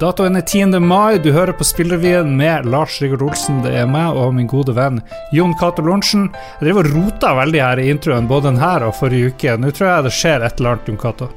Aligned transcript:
Datoen 0.00 0.36
er 0.38 0.44
10. 0.46 0.78
mai, 0.80 1.18
du 1.22 1.32
hører 1.34 1.52
på 1.58 1.64
Spillrevyen 1.66 2.30
med 2.38 2.66
Lars 2.70 3.00
Rigard 3.02 3.22
Olsen. 3.26 3.58
Det 3.64 3.72
er 3.82 3.88
meg 3.90 4.14
og 4.18 4.32
min 4.36 4.48
gode 4.50 4.74
venn 4.76 5.00
Jon 5.34 5.54
Cato 5.58 5.82
Lorentzen. 5.84 6.28
Jeg 6.60 6.68
driver 6.68 6.88
og 6.88 6.96
rota 6.96 7.32
veldig 7.40 7.60
her 7.62 7.82
i 7.82 7.88
introen, 7.92 8.28
både 8.30 8.52
den 8.52 8.60
her 8.62 8.86
og 8.86 8.94
forrige 8.98 9.32
uke. 9.34 9.56
Nå 9.60 9.72
tror 9.74 9.88
jeg 9.90 10.06
det 10.08 10.14
skjer 10.16 10.46
et 10.46 10.58
eller 10.62 10.76
annet, 10.76 10.90
Jon 10.92 11.00
Cato. 11.02 11.28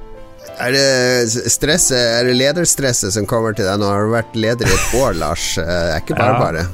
Er 0.62 0.72
det 0.72 1.50
stresset, 1.52 1.98
er 2.00 2.30
det 2.30 2.38
lederstresset 2.38 3.12
som 3.18 3.26
kommer 3.28 3.56
til 3.58 3.66
deg 3.68 3.82
nå? 3.82 3.90
Har 3.92 4.06
du 4.08 4.14
vært 4.14 4.38
leder 4.40 4.70
i 4.70 4.76
et 4.78 4.94
år, 5.02 5.18
Lars? 5.20 5.48
Det 5.58 5.66
er 5.66 5.98
ikke 6.00 6.16
bare 6.16 6.36
Ja. 6.36 6.40
bare. 6.40 6.66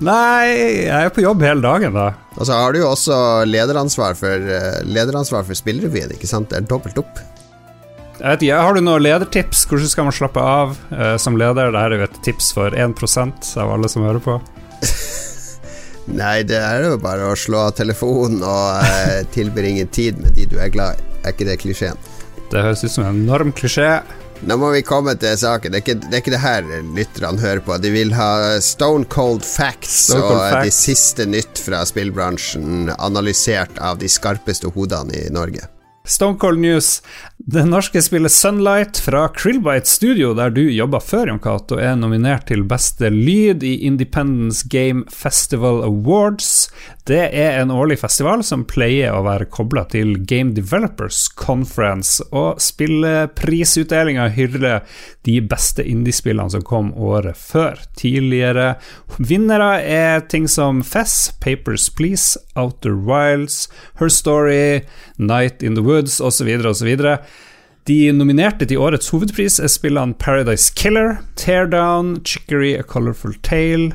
Nei, 0.00 0.46
jeg 0.86 1.04
er 1.04 1.10
på 1.12 1.26
jobb 1.26 1.42
hele 1.44 1.60
dagen, 1.60 1.92
da. 1.92 2.12
Og 2.38 2.46
så 2.46 2.52
har 2.56 2.72
du 2.72 2.78
jo 2.80 2.88
også 2.94 3.44
lederansvar 3.44 4.16
for, 4.16 4.30
eh, 4.30 4.80
lederansvar 4.88 5.44
for 5.44 5.52
Spillrevyen, 5.58 6.14
ikke 6.16 6.26
sant? 6.30 6.48
Det 6.48 6.62
er 6.62 6.68
dobbelt 6.70 6.96
opp. 7.02 7.18
Jeg 8.16 8.32
vet 8.32 8.44
ikke, 8.46 8.60
Har 8.64 8.76
du 8.76 8.80
noen 8.80 9.02
ledertips? 9.04 9.66
Hvordan 9.68 9.90
skal 9.92 10.06
man 10.08 10.14
slappe 10.16 10.40
av 10.40 10.76
uh, 10.88 11.16
som 11.20 11.36
leder? 11.36 11.68
Dette 11.68 11.82
er 11.84 11.96
jo 11.98 12.06
et 12.06 12.20
tips 12.24 12.52
for 12.56 12.72
1% 12.72 13.50
av 13.60 13.72
alle 13.74 13.90
som 13.92 14.06
hører 14.06 14.22
på. 14.24 14.38
Nei, 16.20 16.38
det 16.48 16.60
er 16.62 16.86
jo 16.86 17.00
bare 17.02 17.28
å 17.28 17.36
slå 17.36 17.66
av 17.66 17.74
telefonen 17.76 18.40
og 18.40 18.80
uh, 18.80 19.20
tilbringe 19.34 19.84
tid 19.92 20.22
med 20.22 20.38
de 20.38 20.46
du 20.48 20.56
er 20.62 20.72
glad 20.72 20.96
i. 20.96 21.10
Er 21.26 21.34
ikke 21.34 21.48
det 21.50 21.58
klisjeen? 21.60 22.00
Det 22.52 22.62
høres 22.62 22.86
ut 22.86 22.94
som 22.94 23.04
en 23.04 23.20
enorm 23.26 23.52
klisjé. 23.52 23.98
Nå 24.46 24.56
må 24.60 24.70
vi 24.72 24.82
komme 24.86 25.16
til 25.20 25.36
saken. 25.40 25.72
Det 25.72 25.80
er 25.80 25.84
ikke 25.84 25.98
det, 26.00 26.10
er 26.12 26.22
ikke 26.22 26.34
det 26.34 26.42
her 26.42 26.66
lytterne 26.96 27.40
hører 27.42 27.62
på. 27.68 27.76
De 27.82 27.92
vil 27.92 28.16
ha 28.16 28.30
Stone 28.64 29.08
Cold 29.12 29.44
Facts 29.44 30.10
Stone 30.10 30.24
Cold 30.24 30.40
og 30.40 30.58
de 30.64 30.72
siste 30.72 31.28
nytt 31.28 31.60
fra 31.60 31.84
spillbransjen 31.88 32.92
analysert 32.96 33.80
av 33.80 34.00
de 34.00 34.08
skarpeste 34.12 34.72
hodene 34.76 35.26
i 35.26 35.32
Norge. 35.32 35.68
Stone 36.06 36.38
Cold 36.38 36.58
News. 36.62 37.02
Det 37.48 37.62
norske 37.64 38.00
spillet 38.02 38.32
Sunlight 38.32 38.98
fra 38.98 39.28
Krillbite 39.28 39.86
Studio, 39.86 40.32
der 40.34 40.50
du 40.50 40.64
jobba 40.66 40.98
før, 40.98 41.28
Jon 41.30 41.38
Cato, 41.38 41.76
er 41.78 41.92
nominert 41.94 42.48
til 42.50 42.64
beste 42.66 43.06
lyd 43.12 43.62
i 43.62 43.76
Independence 43.86 44.66
Game 44.66 45.04
Festival 45.14 45.78
Awards. 45.86 46.66
Det 47.06 47.20
er 47.30 47.60
en 47.60 47.70
årlig 47.70 48.00
festival 48.00 48.42
som 48.42 48.64
pleier 48.66 49.14
å 49.14 49.22
være 49.22 49.46
kobla 49.46 49.84
til 49.92 50.16
Game 50.26 50.56
Developers 50.56 51.28
Conference, 51.38 52.18
og 52.34 52.58
spilleprisutdelinga 52.58 54.26
hyller 54.34 54.82
de 55.22 55.38
beste 55.38 55.86
indiespillene 55.86 56.50
som 56.50 56.66
kom 56.66 56.90
året 56.98 57.38
før. 57.38 57.78
Tidligere 57.94 58.72
vinnere 59.22 59.84
er 59.86 60.26
ting 60.26 60.50
som 60.50 60.82
Fess, 60.82 61.30
Papers 61.38 61.86
Please, 61.94 62.42
Outer 62.58 62.98
Wilds, 62.98 63.68
Her 64.02 64.10
Story, 64.10 64.82
Night 65.16 65.62
in 65.62 65.78
the 65.78 65.86
Woods 65.86 66.18
osv. 66.18 66.50
osv. 66.66 66.90
De 67.86 68.10
nominerte 68.10 68.66
til 68.66 68.82
årets 68.82 69.12
hovedpris 69.14 69.60
er 69.62 69.70
spillene 69.70 70.16
Paradise 70.18 70.72
Killer, 70.74 71.20
Teardown, 71.38 72.16
Chicory 72.26 72.72
A 72.74 72.82
Colorful 72.82 73.36
Tale, 73.46 73.92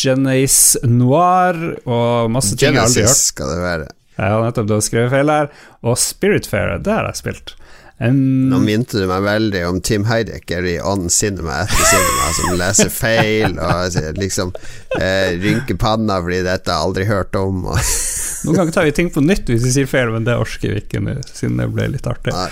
Genesis 0.00 0.74
Noir 0.82 1.60
og 1.84 2.32
masse 2.34 2.56
ting 2.58 2.74
jeg 2.74 2.82
aldri 2.82 3.04
har 3.04 3.06
hørt. 3.06 3.14
Genesis 3.14 3.30
skal 3.30 3.52
det 3.54 3.60
være. 3.62 3.86
Ja, 4.20 4.32
nettopp, 4.42 4.66
du 4.66 4.74
har 4.74 4.82
skrevet 4.82 5.14
feil 5.14 5.30
her. 5.30 5.46
Og 5.86 5.94
Spiritfair, 6.02 6.74
det 6.82 6.92
har 6.92 7.06
jeg 7.06 7.20
spilt. 7.20 7.54
Um, 8.00 8.48
Nå 8.50 8.58
minte 8.64 8.96
du 8.96 9.04
meg 9.06 9.22
veldig 9.26 9.62
om 9.68 9.78
Tim 9.84 10.06
Heidecker 10.08 10.64
i 10.66 10.74
On 10.80 11.06
Cinema 11.12 11.60
etter 11.66 11.86
Cinema, 11.92 12.30
som 12.38 12.54
leser 12.56 12.90
feil 12.94 13.58
og 13.60 13.98
liksom 14.16 14.54
eh, 14.96 15.36
rynker 15.36 15.76
panna 15.78 16.16
fordi 16.24 16.40
dette 16.48 16.72
har 16.72 16.88
aldri 16.88 17.04
hørt 17.06 17.36
om. 17.36 17.68
Noen 17.68 18.56
ganger 18.56 18.72
tar 18.74 18.88
vi 18.88 18.96
ting 18.96 19.12
på 19.12 19.22
nytt 19.22 19.52
hvis 19.52 19.68
vi 19.68 19.74
sier 19.76 19.90
feil, 19.90 20.10
men 20.16 20.24
det 20.26 20.38
orker 20.40 20.72
vi 20.72 20.80
ikke 20.80 21.20
siden 21.28 21.60
det 21.60 21.68
ble 21.76 21.90
litt 21.92 22.08
artig. 22.08 22.34
Nei. 22.34 22.48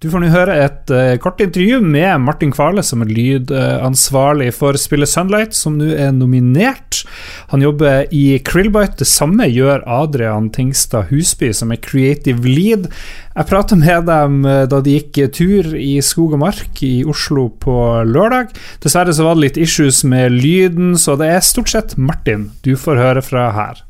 Du 0.00 0.06
får 0.08 0.22
nå 0.22 0.30
høre 0.32 0.54
et 0.64 0.90
uh, 0.96 1.18
kort 1.20 1.42
intervju 1.44 1.82
med 1.84 2.22
Martin 2.24 2.54
Kvale, 2.54 2.80
som 2.80 3.02
er 3.04 3.10
lydansvarlig 3.12 4.46
for 4.56 4.78
spillet 4.80 5.10
Sunlight, 5.12 5.52
som 5.52 5.74
nå 5.76 5.90
er 5.92 6.14
nominert. 6.16 7.02
Han 7.50 7.60
jobber 7.60 8.06
i 8.16 8.38
Krillbite. 8.40 9.02
Det 9.02 9.08
samme 9.10 9.44
gjør 9.52 9.82
Adrian 9.84 10.46
Tingstad 10.56 11.10
Husby, 11.10 11.50
som 11.52 11.74
er 11.74 11.82
creative 11.84 12.40
lead. 12.48 12.86
Jeg 13.34 13.48
prata 13.50 13.76
med 13.76 14.08
dem 14.08 14.38
uh, 14.48 14.62
da 14.72 14.78
de 14.80 14.94
gikk 14.96 15.20
tur 15.36 15.68
i 15.76 15.98
skog 16.00 16.38
og 16.38 16.40
mark 16.46 16.80
i 16.86 17.02
Oslo 17.04 17.50
på 17.60 17.74
lørdag. 18.08 18.54
Dessverre 18.80 19.12
så 19.12 19.26
var 19.26 19.36
det 19.36 19.44
litt 19.44 19.60
issues 19.60 20.00
med 20.08 20.32
lyden, 20.32 20.94
så 20.96 21.18
det 21.20 21.28
er 21.34 21.44
stort 21.44 21.74
sett 21.74 21.98
Martin 22.00 22.48
du 22.64 22.72
får 22.72 23.02
høre 23.02 23.24
fra 23.26 23.50
her. 23.52 23.84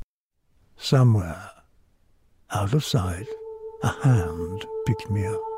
Somewhere, 0.74 1.62
out 2.50 2.74
of 2.74 2.82
sight, 2.82 3.30
a 3.84 3.94
hand 4.02 4.66
picked 4.88 5.06
me 5.14 5.28
up. 5.28 5.49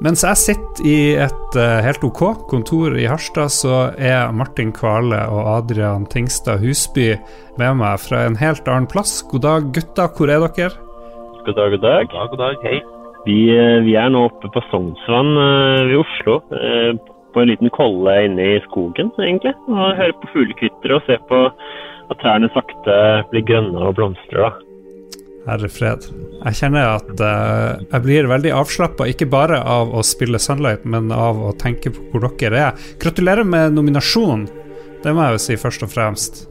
Mens 0.00 0.22
jeg 0.24 0.38
sitter 0.40 0.86
i 0.88 0.96
et 1.20 1.56
eh, 1.60 1.80
helt 1.84 2.04
ok 2.06 2.22
kontor 2.50 2.96
i 2.98 3.04
Harstad, 3.10 3.52
så 3.52 3.92
er 4.00 4.32
Martin 4.34 4.72
Kvale 4.74 5.20
og 5.30 5.50
Adrian 5.58 6.06
Tingstad 6.10 6.62
Husby 6.62 7.12
med 7.60 7.76
meg 7.82 8.00
fra 8.00 8.24
en 8.26 8.38
helt 8.40 8.66
annen 8.70 8.88
plass. 8.90 9.20
God 9.30 9.44
dag, 9.44 9.68
gutta. 9.76 10.08
Hvor 10.16 10.32
er 10.32 10.42
dere? 10.46 10.72
God 11.44 11.54
dag, 11.58 11.76
god 11.76 11.84
dag. 11.84 12.16
God 12.32 12.40
dag, 12.40 12.58
hei. 12.64 12.80
Vi, 13.28 13.38
eh, 13.54 13.78
vi 13.84 13.94
er 14.00 14.10
nå 14.10 14.24
oppe 14.30 14.50
på 14.50 14.64
Sognsvann 14.72 15.36
eh, 15.36 15.84
ved 15.92 16.00
Oslo. 16.00 16.40
På 17.32 17.40
en 17.40 17.48
liten 17.48 17.70
kolle 17.72 18.16
inne 18.26 18.48
i 18.56 18.58
skogen, 18.66 19.12
egentlig. 19.20 19.54
Og 19.68 19.96
hører 20.00 20.18
på 20.24 20.32
fuglekvitter 20.34 20.96
og 20.96 21.06
ser 21.06 21.22
på 21.30 21.46
at 22.10 22.20
trærne 22.20 22.50
sakte 22.56 22.98
blir 23.30 23.46
grønne 23.48 23.86
og 23.86 23.96
blomstrer. 24.00 24.48
da. 24.48 24.71
Herre 25.46 25.70
fred. 25.72 26.06
Jeg 26.42 26.58
kjenner 26.58 26.92
at 26.96 27.10
uh, 27.18 27.80
jeg 27.82 28.04
blir 28.04 28.30
veldig 28.30 28.52
avslappa, 28.54 29.08
ikke 29.10 29.30
bare 29.30 29.58
av 29.58 29.90
å 29.94 30.04
spille 30.06 30.40
Sunlight, 30.42 30.86
men 30.86 31.10
av 31.14 31.40
å 31.42 31.54
tenke 31.58 31.90
på 31.94 32.04
hvor 32.12 32.28
dere 32.38 32.68
er. 32.68 32.84
Gratulerer 33.02 33.46
med 33.46 33.74
nominasjonen. 33.78 34.46
Det 35.02 35.14
må 35.14 35.24
jeg 35.26 35.36
jo 35.36 35.42
si 35.46 35.58
først 35.58 35.86
og 35.86 35.90
fremst. 35.90 36.44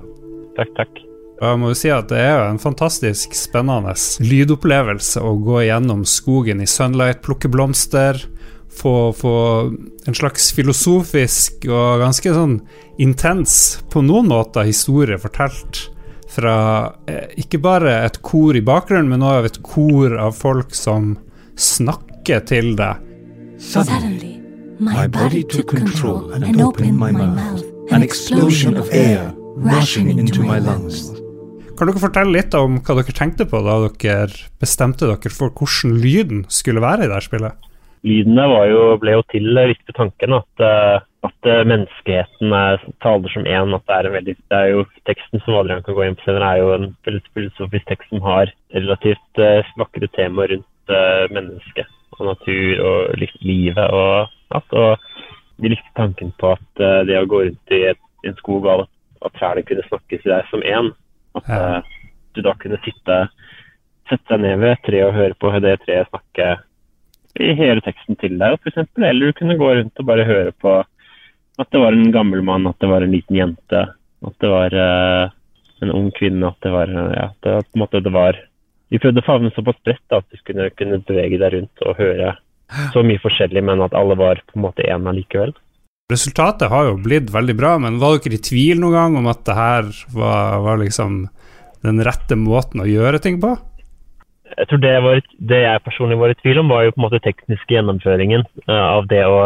Takk, 0.58 0.74
takk. 0.76 1.02
Og 1.42 1.48
jeg 1.48 1.58
må 1.58 1.72
jo 1.72 1.78
si 1.80 1.90
at 1.90 2.12
det 2.12 2.20
er 2.22 2.36
jo 2.36 2.50
en 2.52 2.62
fantastisk 2.62 3.34
spennende 3.34 3.96
lydopplevelse 4.22 5.24
å 5.26 5.32
gå 5.42 5.64
gjennom 5.66 6.04
skogen 6.06 6.62
i 6.62 6.70
sunlight, 6.70 7.24
plukke 7.26 7.50
blomster, 7.50 8.20
få, 8.72 8.94
få 9.18 9.34
en 10.08 10.18
slags 10.18 10.52
filosofisk 10.56 11.66
og 11.72 12.04
ganske 12.04 12.36
sånn 12.36 12.60
intens, 13.02 13.82
på 13.90 14.04
noen 14.06 14.30
måter, 14.30 14.68
historie 14.70 15.18
fortalt 15.22 15.88
fra 16.32 16.56
eh, 17.12 17.28
ikke 17.42 17.60
bare 17.64 17.98
et 18.06 18.22
kor 18.26 18.58
i 18.58 18.64
bakgrunnen, 18.66 19.12
men 19.12 19.26
også 19.26 19.52
et 19.52 19.62
kor 19.68 20.18
av 20.20 20.36
folk 20.38 20.76
som 20.78 21.16
snakker 21.60 22.46
til 22.50 22.74
deg. 22.80 23.02
Suddenly, 23.62 24.40
my 24.80 25.08
body 25.08 25.44
took 25.44 25.68
control 25.68 26.32
and 26.34 26.62
opened 26.62 26.98
my 26.98 27.12
mouth. 27.12 27.64
An 27.92 28.04
explosion 28.04 28.78
of 28.78 28.90
air 28.92 29.34
rushing 29.56 30.10
into 30.18 30.42
my 30.44 30.60
lungs. 30.60 31.10
Kan 31.78 31.90
dere 31.90 32.02
fortelle 32.02 32.36
litt 32.36 32.56
om 32.56 32.80
hva 32.86 32.96
dere 33.00 33.14
tenkte 33.18 33.48
på 33.50 33.60
da 33.66 33.80
dere 33.90 34.30
bestemte 34.62 35.10
dere 35.10 35.34
for 35.34 35.52
hvordan 35.52 35.98
lyden 36.00 36.44
skulle 36.48 36.84
være 36.84 37.08
i 37.08 37.12
det 37.12 37.22
spillet? 37.26 37.70
Lydene 38.08 38.46
var 38.50 38.68
jo, 38.70 38.84
ble 39.02 39.16
jo 39.20 39.24
til 39.30 39.50
eh, 39.58 39.72
litt 39.74 39.82
ved 39.86 39.98
tanken 39.98 40.38
at, 40.40 40.64
eh, 40.66 41.04
at 41.28 41.48
eh, 41.50 41.64
menneskeheten 41.70 42.54
er, 42.58 42.82
taler 43.04 43.34
som 43.34 43.46
én. 43.46 43.76
At 43.78 43.86
det 43.88 43.98
er 43.98 44.10
en 44.10 44.16
veldig 44.18 44.36
Det 44.40 44.58
er 44.58 44.70
jo 44.72 44.86
teksten 45.10 45.44
som 45.44 45.58
Adrian 45.60 45.84
kan 45.86 45.98
gå 45.98 46.06
inn 46.06 46.18
på 46.18 46.26
senere, 46.26 46.50
er 46.50 46.62
jo 46.62 46.72
en 46.76 46.88
filosofisk 47.06 47.90
tekst 47.90 48.10
som 48.10 48.24
har 48.26 48.54
relativt 48.74 49.42
uh, 49.42 49.74
vakre 49.78 50.10
temaer 50.18 50.56
rundt 50.56 50.94
uh, 50.94 51.26
mennesket 51.36 51.92
og 52.18 52.26
natur 52.32 52.82
og 52.88 53.22
livet 53.46 53.86
og 53.86 54.32
alt. 54.58 54.74
Og 54.74 55.62
vi 55.62 55.74
likte 55.74 55.94
tanken 56.00 56.34
på 56.42 56.56
at 56.56 56.82
uh, 56.82 57.04
det 57.06 57.20
å 57.20 57.30
gå 57.30 57.46
rundt 57.46 57.78
i 57.78 57.84
et, 57.92 58.02
i 58.26 58.32
en 58.32 58.40
skog 58.42 58.66
av 58.66 58.88
at, 58.88 58.94
at 59.28 59.38
trærne 59.38 59.66
kunne 59.68 59.86
snakkes 59.90 60.26
i 60.26 60.34
deg 60.34 60.50
som 60.50 60.66
én. 60.66 60.92
At 61.38 61.48
eh, 61.48 61.92
du 62.36 62.42
da 62.44 62.54
kunne 62.60 62.80
sitte, 62.84 63.18
sette 64.10 64.34
deg 64.34 64.44
ned 64.44 64.60
ved 64.60 64.74
et 64.74 64.84
tre 64.88 65.04
og 65.06 65.16
høre 65.16 65.38
på 65.40 65.52
det 65.64 65.78
treet 65.86 66.10
snakke 66.10 66.48
i 67.40 67.54
hele 67.56 67.84
teksten 67.86 68.18
til 68.20 68.36
deg, 68.40 68.58
eksempel. 68.68 69.06
Eller 69.08 69.32
du 69.32 69.38
kunne 69.40 69.60
gå 69.60 69.70
rundt 69.78 70.02
og 70.02 70.10
bare 70.10 70.28
høre 70.28 70.52
på 70.60 70.82
at 71.60 71.70
det 71.74 71.82
var 71.82 71.96
en 71.96 72.12
gammel 72.14 72.44
mann, 72.46 72.68
at 72.70 72.80
det 72.80 72.90
var 72.92 73.04
en 73.04 73.12
liten 73.12 73.38
jente, 73.38 73.82
at 74.22 74.36
det 74.44 74.52
var 74.52 74.76
uh, 74.76 75.34
en 75.82 75.92
ung 75.96 76.12
kvinne, 76.16 76.48
at 76.48 76.62
det 76.64 76.72
var 76.74 76.92
eh, 76.92 77.12
ja, 77.18 77.28
at 77.32 77.44
det, 77.44 77.58
på 77.68 77.78
en 77.78 77.84
måte 77.84 78.04
det 78.06 78.14
var 78.14 78.38
Vi 78.92 79.00
prøvde 79.00 79.22
å 79.24 79.26
favne 79.26 79.50
såpass 79.56 79.78
bredt 79.88 80.04
da, 80.12 80.20
at 80.20 80.28
du 80.28 80.40
kunne, 80.44 80.68
kunne 80.76 81.00
bevege 81.08 81.40
deg 81.40 81.54
rundt 81.56 81.84
og 81.88 81.96
høre 81.96 82.34
så 82.92 83.04
mye 83.08 83.22
forskjellig, 83.24 83.64
men 83.64 83.84
at 83.84 83.96
alle 83.96 84.18
var 84.20 84.42
på 84.48 84.58
en 84.58 84.66
måte 84.66 84.84
én 84.84 85.08
allikevel. 85.08 85.54
Resultatet 86.12 86.72
har 86.72 86.90
jo 86.90 86.98
blitt 87.00 87.32
veldig 87.32 87.56
bra, 87.56 87.78
men 87.80 88.02
var 88.02 88.20
dere 88.20 88.36
i 88.36 88.44
tvil 88.44 88.82
noen 88.82 88.98
gang 88.98 89.18
om 89.22 89.30
at 89.32 89.46
det 89.48 89.56
her 89.56 89.88
var, 90.12 90.60
var 90.66 90.82
liksom 90.82 91.22
den 91.88 92.04
rette 92.04 92.36
måten 92.36 92.84
å 92.84 92.90
gjøre 92.90 93.22
ting 93.24 93.40
på? 93.44 93.54
Jeg 94.52 94.68
tror 94.68 94.82
det, 94.84 94.94
var, 95.06 95.22
det 95.40 95.62
jeg 95.64 95.84
personlig 95.86 96.20
var 96.20 96.34
i 96.34 96.40
tvil 96.42 96.60
om, 96.60 96.72
var 96.72 96.84
jo 96.84 96.92
på 96.92 97.00
en 97.00 97.06
måte 97.06 97.24
tekniske 97.24 97.78
gjennomføringen 97.78 98.44
eh, 98.68 98.84
av 98.84 99.08
det 99.08 99.24
å, 99.24 99.40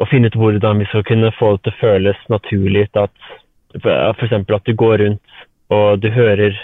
å 0.00 0.08
finne 0.08 0.30
ut 0.30 0.38
hvordan 0.38 0.80
vi 0.80 0.88
skal 0.90 1.04
kunne 1.06 1.32
få 1.36 1.54
det 1.56 1.64
til 1.66 1.74
å 1.74 1.80
føles 1.80 2.20
naturlig 2.32 2.86
ut. 2.88 3.00
At 3.04 3.12
f.eks. 3.82 4.32
at 4.32 4.68
du 4.68 4.74
går 4.76 5.02
rundt 5.04 5.40
og 5.72 6.00
du 6.02 6.10
hører 6.12 6.56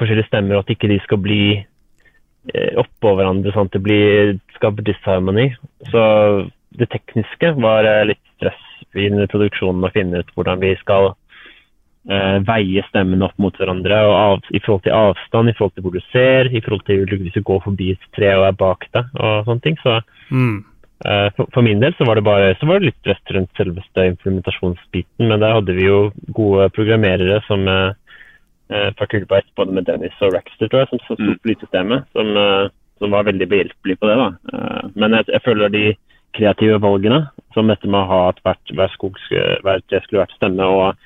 forskjellige 0.00 0.28
stemmer, 0.30 0.56
og 0.56 0.64
at 0.64 0.74
ikke 0.76 0.90
de 0.92 0.98
skal 1.04 1.20
bli 1.20 1.42
eh, 1.56 2.72
oppå 2.80 3.14
hverandre, 3.16 3.52
sånn 3.52 3.68
at 3.70 3.76
det 3.76 3.82
blir, 3.84 4.36
skaper 4.56 4.84
disharmoni. 4.86 5.50
Så 5.90 6.02
det 6.76 6.88
tekniske 6.92 7.54
var 7.60 7.88
eh, 7.88 8.04
litt 8.12 8.22
stress 8.36 8.62
i 8.96 9.08
produksjonen 9.32 9.84
å 9.84 9.92
finne 9.92 10.22
ut 10.22 10.32
hvordan 10.36 10.60
vi 10.62 10.72
skal 10.80 11.10
eh, 12.08 12.38
veie 12.48 12.84
stemmene 12.90 13.28
opp 13.28 13.36
mot 13.42 13.56
hverandre 13.60 13.98
og 14.08 14.14
av, 14.16 14.50
i 14.52 14.60
forhold 14.64 14.86
til 14.86 14.96
avstand, 14.96 15.52
i 15.52 15.56
forhold 15.56 15.76
til 15.76 15.86
hvor 15.86 15.96
du 15.96 16.02
ser, 16.12 16.52
i 16.52 16.62
forhold 16.64 16.86
til 16.88 17.04
hvis 17.12 17.36
du 17.36 17.42
går 17.44 17.64
forbi 17.64 17.92
et 17.96 18.08
tre 18.16 18.32
og 18.38 18.48
er 18.48 18.60
bak 18.64 18.88
deg 18.96 19.12
og 19.20 19.48
sånne 19.48 19.66
ting. 19.66 19.80
Så 19.84 20.00
Mm. 20.26 20.64
Eh, 21.04 21.28
for, 21.36 21.62
min 21.66 21.82
del 21.82 21.94
så 21.98 22.06
var 22.08 22.18
det 22.18 22.26
bare 22.26 22.54
så 22.60 22.68
var 22.68 22.80
det 22.80 22.90
litt 22.90 22.98
stress 23.02 23.34
rundt 23.36 23.52
selveste 23.58 24.08
implementasjonsbiten, 24.12 25.28
men 25.28 25.42
der 25.42 25.56
hadde 25.58 25.76
vi 25.76 25.86
jo 25.88 26.00
gode 26.36 26.68
programmerere 26.76 27.42
som 27.48 27.66
eh, 27.68 27.92
eh, 28.72 28.90
fra 28.96 29.08
Kulberg, 29.10 29.48
både 29.58 29.76
med 29.76 29.88
Dennis 29.90 30.16
og 30.24 30.34
Rackster, 30.36 30.70
tror 30.70 30.84
jeg, 30.84 30.92
som 30.92 31.04
sto 31.04 31.18
på 31.18 31.52
lydsystemet, 31.52 32.08
som, 32.16 32.32
eh, 32.42 32.68
som 33.02 33.12
var 33.12 33.28
veldig 33.28 33.48
behjelpelige 33.50 34.00
på 34.00 34.08
det. 34.08 34.16
da. 34.22 34.30
Men 34.94 35.18
jeg, 35.18 35.28
jeg 35.34 35.44
føler 35.44 35.72
de 35.74 35.84
kreative 36.36 36.78
valgene, 36.80 37.26
som 37.54 37.68
dette 37.68 37.88
med 37.88 38.02
å 38.02 38.08
ha 38.10 38.22
at 38.30 38.40
hvert, 38.44 38.72
hver 38.76 38.90
skog 38.94 39.18
skulle, 39.24 39.60
hver 39.64 39.84
tre 39.88 40.00
skulle 40.04 40.22
vært 40.24 40.36
stemme, 40.36 40.64
og 40.64 40.96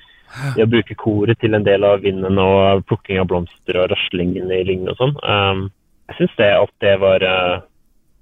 det 0.55 0.65
å 0.65 0.71
bruke 0.71 0.95
koret 0.99 1.39
til 1.41 1.55
en 1.55 1.65
del 1.65 1.83
av 1.87 2.03
vinden 2.05 2.39
og 2.39 2.85
plukking 2.87 3.19
av 3.21 3.27
blomster 3.31 3.79
og 3.81 3.89
raslingen 3.91 4.51
i 4.53 4.61
lyng 4.67 4.87
og 4.87 4.97
sånn. 4.99 5.15
eh, 5.19 5.63
jeg 6.11 6.17
syns 6.19 6.37
det, 6.39 6.49
alt 6.55 6.73
det 6.83 6.95
var 6.99 7.23
eh, 7.23 7.61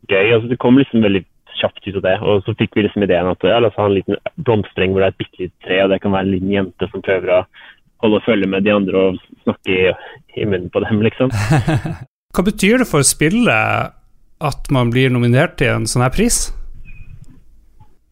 gøy. 0.09 0.33
altså 0.35 0.49
Det 0.49 0.59
kom 0.61 0.77
liksom 0.77 1.05
veldig 1.05 1.23
kjapt 1.59 1.87
ut 1.87 1.99
av 1.99 2.05
det. 2.05 2.15
Og 2.25 2.45
så 2.45 2.55
fikk 2.59 2.77
vi 2.77 2.85
liksom 2.85 3.05
ideen 3.05 3.29
at 3.31 3.45
ja, 3.47 3.59
la 3.59 3.71
oss 3.71 3.79
ha 3.79 3.87
en 3.89 3.97
liten 3.97 4.19
blomstereng 4.47 4.93
hvor 4.93 5.03
det 5.03 5.09
er 5.09 5.15
et 5.15 5.21
bitte 5.21 5.43
lite 5.43 5.67
tre, 5.67 5.81
og 5.83 5.93
det 5.93 6.01
kan 6.03 6.15
være 6.15 6.27
en 6.27 6.33
liten 6.35 6.55
jente 6.55 6.89
som 6.91 7.05
prøver 7.05 7.35
å 7.35 7.41
holde 8.03 8.21
og 8.21 8.27
følge 8.27 8.47
med 8.47 8.63
de 8.63 8.73
andre 8.73 9.05
og 9.09 9.19
snakke 9.43 9.75
i, 9.75 9.93
i 10.39 10.47
munnen 10.47 10.71
på 10.73 10.83
dem, 10.85 11.01
liksom. 11.05 11.33
Hva 12.35 12.45
betyr 12.45 12.83
det 12.83 12.87
for 12.89 13.03
spillet 13.07 13.95
at 14.39 14.69
man 14.71 14.91
blir 14.93 15.11
nominert 15.11 15.57
til 15.59 15.73
en 15.73 15.87
sånn 15.89 16.05
her 16.05 16.13
pris? 16.15 16.47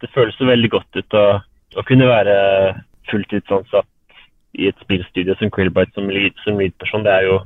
Det 0.01 0.09
føles 0.13 0.35
jo 0.38 0.50
veldig 0.50 0.71
godt 0.73 1.00
ut 1.00 1.17
å, 1.17 1.27
å 1.77 1.85
kunne 1.88 2.09
være 2.09 2.33
fulltidsansatt 3.11 3.88
i 4.57 4.67
et 4.69 4.83
spillstudio 4.83 5.35
som 5.39 5.51
Krillbite 5.53 5.95
som 5.95 6.09
lyd, 6.11 6.35
som 6.43 6.59
lead-person. 6.59 7.05
Det 7.05 7.13
er 7.13 7.27
jo 7.29 7.38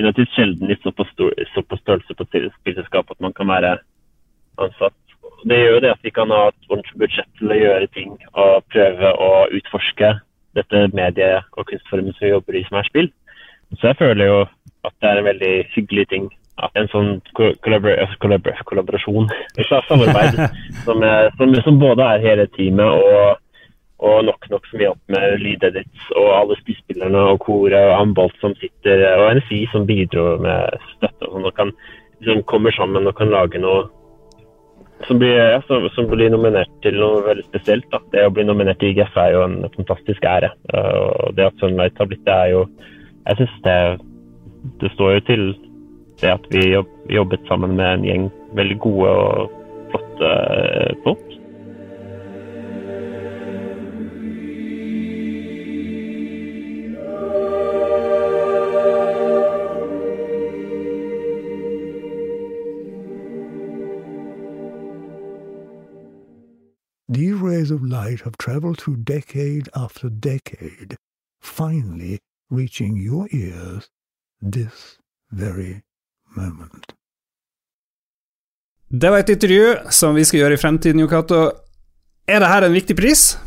relativt 0.00 0.34
sjelden 0.36 0.72
i 0.72 0.78
såpass, 0.82 1.10
stor, 1.14 1.32
såpass 1.54 1.82
størrelse 1.84 2.16
på 2.18 2.26
spillselskap 2.60 3.10
at 3.12 3.20
man 3.24 3.34
kan 3.36 3.50
være 3.50 3.76
ansatt. 4.62 4.96
Det 5.42 5.58
gjør 5.58 5.72
jo 5.74 5.80
det 5.82 5.90
at 5.90 6.04
vi 6.06 6.12
kan 6.14 6.30
ha 6.30 6.42
et 6.50 6.68
ordentlig 6.70 6.98
budsjett 7.02 7.30
til 7.38 7.50
å 7.50 7.58
gjøre 7.58 7.88
ting 7.96 8.12
og 8.32 8.66
prøve 8.70 9.10
å 9.26 9.30
utforske 9.58 10.12
dette 10.56 10.82
medie- 10.94 11.42
og 11.56 11.66
kunstformen 11.66 12.14
som 12.14 12.26
vi 12.26 12.30
jobber 12.34 12.58
i 12.58 12.64
som 12.68 12.78
er 12.78 12.88
spill. 12.88 13.08
Så 13.80 13.88
jeg 13.88 13.98
føler 13.98 14.28
jo 14.28 14.38
at 14.86 14.94
det 15.00 15.08
er 15.08 15.18
en 15.18 15.28
veldig 15.30 15.52
hyggelig 15.74 16.08
ting. 16.12 16.28
En 16.78 16.90
sånn 16.92 17.14
ko- 17.34 17.54
kollabor 17.64 17.96
altså 17.96 18.18
kollabor 18.22 18.58
kollaborasjon, 18.68 19.30
samarbeid, 19.88 20.42
som, 20.86 21.02
er, 21.02 21.30
som, 21.38 21.54
som 21.64 21.80
både 21.80 22.06
er 22.06 22.26
hele 22.26 22.46
teamet 22.54 22.86
og, 22.86 23.40
og 24.04 24.20
nok 24.28 24.46
nok 24.52 24.68
som 24.70 24.84
hjelper 24.84 25.16
med 25.16 25.40
lydedits, 25.42 26.04
og 26.12 26.28
alle 26.36 26.58
spillerne 26.60 27.24
og 27.32 27.40
koret 27.42 27.80
og 27.80 27.96
Ambolt 27.96 28.36
som 28.44 28.54
sitter, 28.60 29.02
og 29.16 29.40
NFI 29.40 29.64
som 29.72 29.88
bidrar 29.88 30.38
med 30.44 30.78
støtte 30.92 31.26
og 31.26 31.34
sånn, 31.34 31.48
og 31.50 31.56
kan, 31.58 31.74
som 32.28 32.44
kommer 32.52 32.76
sammen 32.76 33.10
og 33.10 33.16
kan 33.18 33.32
lage 33.32 33.58
noe 33.62 33.88
som 35.08 35.18
blir, 35.18 35.34
ja, 35.34 35.60
som, 35.66 35.88
som 35.94 36.08
blir 36.10 36.30
nominert 36.32 36.70
til 36.84 36.98
noe 37.00 37.22
veldig 37.26 37.44
spesielt. 37.48 37.88
Da. 37.92 38.00
Det 38.14 38.26
å 38.26 38.32
bli 38.34 38.46
nominert 38.46 38.80
til 38.80 38.92
IGF 38.92 39.16
er 39.18 39.34
jo 39.34 39.44
en 39.46 39.58
fantastisk 39.76 40.24
ære. 40.28 40.52
Og 40.72 41.34
det 41.38 41.48
at 41.48 41.62
Sunlight 41.62 41.98
har 41.98 42.10
blitt 42.10 42.24
det, 42.28 42.38
er 42.38 42.54
jo 42.54 42.64
Jeg 43.22 43.38
syns 43.38 43.58
det, 43.62 43.76
det 44.82 44.90
står 44.96 45.12
jo 45.14 45.26
til 45.28 45.44
det 46.22 46.30
at 46.32 46.46
vi 46.50 46.62
jobb, 46.72 46.88
jobbet 47.10 47.46
sammen 47.50 47.76
med 47.78 47.88
en 47.92 48.06
gjeng 48.06 48.24
veldig 48.58 48.78
gode 48.82 49.10
og 49.10 49.52
flotte 49.92 50.32
uh, 50.32 50.90
folk. 51.06 51.31
These 67.12 67.34
rays 67.42 67.70
of 67.70 67.82
light 67.82 68.20
have 68.22 68.36
traveled 68.38 68.78
through 68.78 68.96
decade 69.04 69.68
after 69.74 70.08
decade, 70.08 70.96
finally 71.42 72.18
reaching 72.50 72.96
your 72.96 73.28
ears 73.30 73.88
this 74.52 74.98
very 75.30 75.82
moment. 76.36 76.92
Det 78.88 79.10
var 79.10 79.18
et 79.18 79.28
intervju 79.28 79.76
som 79.90 80.14
vi 80.14 80.24
skal 80.24 80.40
gjøre 80.40 80.54
i 80.54 80.60
fremtiden, 80.60 81.00
Jo 81.00 81.08
Cato. 81.08 81.50
Er 82.28 82.38
det 82.38 82.48
her 82.48 82.64
en 82.66 82.72
viktig 82.72 82.96
pris? 82.96 83.38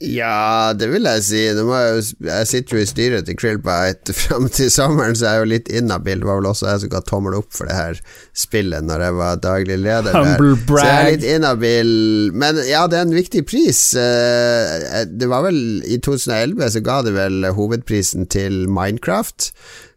Ja, 0.00 0.72
det 0.72 0.86
vil 0.88 1.04
jeg 1.04 1.22
si. 1.26 1.40
Jeg, 1.44 2.04
jeg 2.24 2.46
sitter 2.48 2.76
jo 2.78 2.82
i 2.82 2.88
styret 2.88 3.26
til 3.28 3.36
Krillbite 3.36 4.14
fram 4.22 4.46
til 4.48 4.70
sommeren, 4.72 5.12
så 5.18 5.26
jeg 5.26 5.34
er 5.34 5.42
jo 5.44 5.50
litt 5.50 5.68
inhabil. 5.68 6.22
Det 6.22 6.28
var 6.30 6.38
vel 6.40 6.48
også 6.48 6.70
jeg 6.70 6.80
som 6.86 6.92
ga 6.94 7.02
tommel 7.04 7.36
opp 7.36 7.50
for 7.52 7.68
det 7.68 7.76
her 7.76 8.00
spillet 8.32 8.86
når 8.88 9.04
jeg 9.04 9.18
var 9.18 9.42
daglig 9.44 9.76
leder 9.82 10.08
der. 10.08 10.40
Så 10.80 10.88
jeg 10.88 11.04
er 11.04 11.10
litt 11.12 11.28
inhabil. 11.34 11.92
Men 12.32 12.62
ja, 12.64 12.86
det 12.88 12.96
er 13.02 13.06
en 13.10 13.14
viktig 13.18 13.44
pris. 13.50 13.82
Eh, 14.00 15.04
Det 15.10 15.28
var 15.28 15.44
vel 15.50 15.60
I 15.84 16.00
2011 16.00 16.72
så 16.78 16.84
ga 16.88 17.00
de 17.04 17.12
vel 17.18 17.44
hovedprisen 17.56 18.24
til 18.32 18.62
Minecraft. 18.72 19.50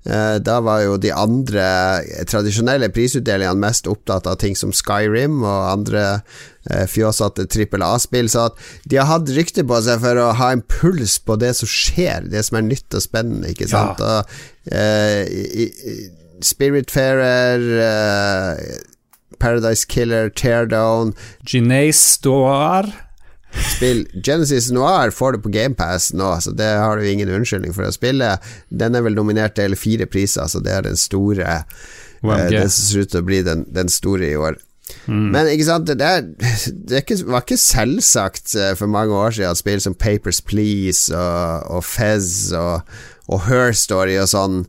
Eh, 0.05 0.37
Da 0.43 0.59
var 0.61 0.81
jo 0.83 0.97
de 0.97 1.11
andre 1.15 1.63
tradisjonelle 2.27 2.89
prisutdelingene 2.91 3.59
mest 3.63 3.87
opptatt 3.87 4.27
av 4.27 4.35
ting 4.41 4.55
som 4.59 4.73
Skyrim 4.75 5.41
og 5.43 5.69
andre 5.71 6.03
eh, 6.69 6.85
fjåsete 6.91 7.45
trippel 7.51 7.83
A-spill, 7.87 8.27
så 8.31 8.49
at 8.49 8.59
de 8.89 8.99
har 8.99 9.07
hatt 9.09 9.31
rykte 9.35 9.63
på 9.67 9.79
seg 9.85 10.01
for 10.03 10.19
å 10.19 10.33
ha 10.39 10.51
en 10.51 10.63
puls 10.67 11.17
på 11.23 11.37
det 11.39 11.53
som 11.59 11.71
skjer, 11.71 12.27
det 12.31 12.43
som 12.47 12.59
er 12.59 12.67
nytt 12.67 12.99
og 12.99 13.05
spennende, 13.05 13.53
ikke 13.55 13.69
sant. 13.71 14.03
Og, 14.03 14.35
eh, 14.71 15.23
Spiritfarer, 16.43 17.61
eh, 17.87 18.77
Paradise 19.39 19.85
Killer, 19.87 20.29
Teardown 20.29 21.13
Ginese 21.47 22.19
Doar. 22.21 22.91
Spill 23.75 24.03
Genesis 24.13 24.69
Noir 24.73 25.13
får 25.15 25.35
du 25.35 25.43
på 25.43 25.53
GamePass 25.53 26.11
nå, 26.17 26.29
så 26.43 26.53
det 26.55 26.69
har 26.79 26.97
du 26.97 27.07
ingen 27.09 27.31
unnskyldning 27.31 27.75
for 27.75 27.87
å 27.87 27.93
spille. 27.95 28.35
Den 28.69 28.97
er 28.97 29.05
vel 29.05 29.17
nominert 29.17 29.57
til 29.59 29.77
fire 29.79 30.07
priser, 30.09 30.49
så 30.49 30.61
det 30.63 30.73
er 30.77 30.87
den 30.87 30.99
store 30.99 31.47
eh. 31.59 31.65
Den 32.23 32.69
som 32.71 32.85
ser 32.87 33.03
ut 33.03 33.09
til 33.11 33.19
å 33.19 33.27
bli 33.27 33.41
den, 33.43 33.65
den 33.75 33.89
store 33.91 34.29
i 34.29 34.37
år. 34.39 34.55
Men 35.07 35.49
ikke 35.51 35.65
sant, 35.67 35.89
det, 35.89 36.07
er, 36.07 36.23
det 36.87 37.01
ikke, 37.03 37.17
var 37.27 37.43
ikke 37.43 37.59
selvsagt 37.59 38.53
eh, 38.55 38.71
for 38.79 38.91
mange 38.91 39.15
år 39.15 39.35
siden 39.35 39.51
at 39.51 39.59
spill 39.59 39.81
som 39.83 39.95
Papers 39.95 40.39
Please 40.43 41.11
og, 41.11 41.67
og 41.77 41.83
Fez 41.87 42.51
og, 42.55 42.87
og 43.27 43.45
Her 43.47 43.75
Story 43.75 44.15
og 44.21 44.29
sånn 44.31 44.63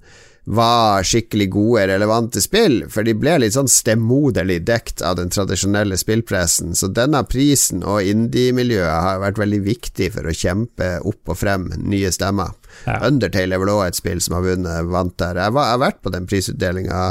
var 0.45 1.05
skikkelig 1.07 1.47
gode, 1.55 1.87
relevante 1.89 2.41
spill, 2.45 2.83
for 2.93 3.07
de 3.07 3.15
ble 3.17 3.39
litt 3.41 3.55
sånn 3.57 3.71
stemoderlig 3.71 4.59
dekt 4.69 5.01
av 5.01 5.17
den 5.17 5.33
tradisjonelle 5.33 5.97
spillpressen. 5.97 6.75
Så 6.77 6.91
denne 6.93 7.23
prisen 7.29 7.81
og 7.81 8.05
indie-miljøet 8.05 8.93
har 9.07 9.23
vært 9.23 9.41
veldig 9.41 9.63
viktig 9.65 10.11
for 10.19 10.29
å 10.29 10.37
kjempe 10.37 10.91
opp 11.01 11.33
og 11.33 11.41
frem 11.41 11.71
nye 11.81 12.13
stemmer. 12.13 12.53
Ja. 12.85 13.01
Undertale 13.09 13.57
er 13.57 13.65
vel 13.65 13.73
også 13.73 13.89
et 13.89 14.01
spill 14.03 14.21
som 14.25 14.37
har 14.37 14.45
vunnet, 14.51 14.93
vant 14.93 15.17
der. 15.23 15.41
Jeg, 15.47 15.57
var, 15.57 15.71
jeg 15.71 15.79
har 15.79 15.85
vært 15.87 16.05
på 16.05 16.13
den 16.13 16.29
prisutdelinga 16.29 17.03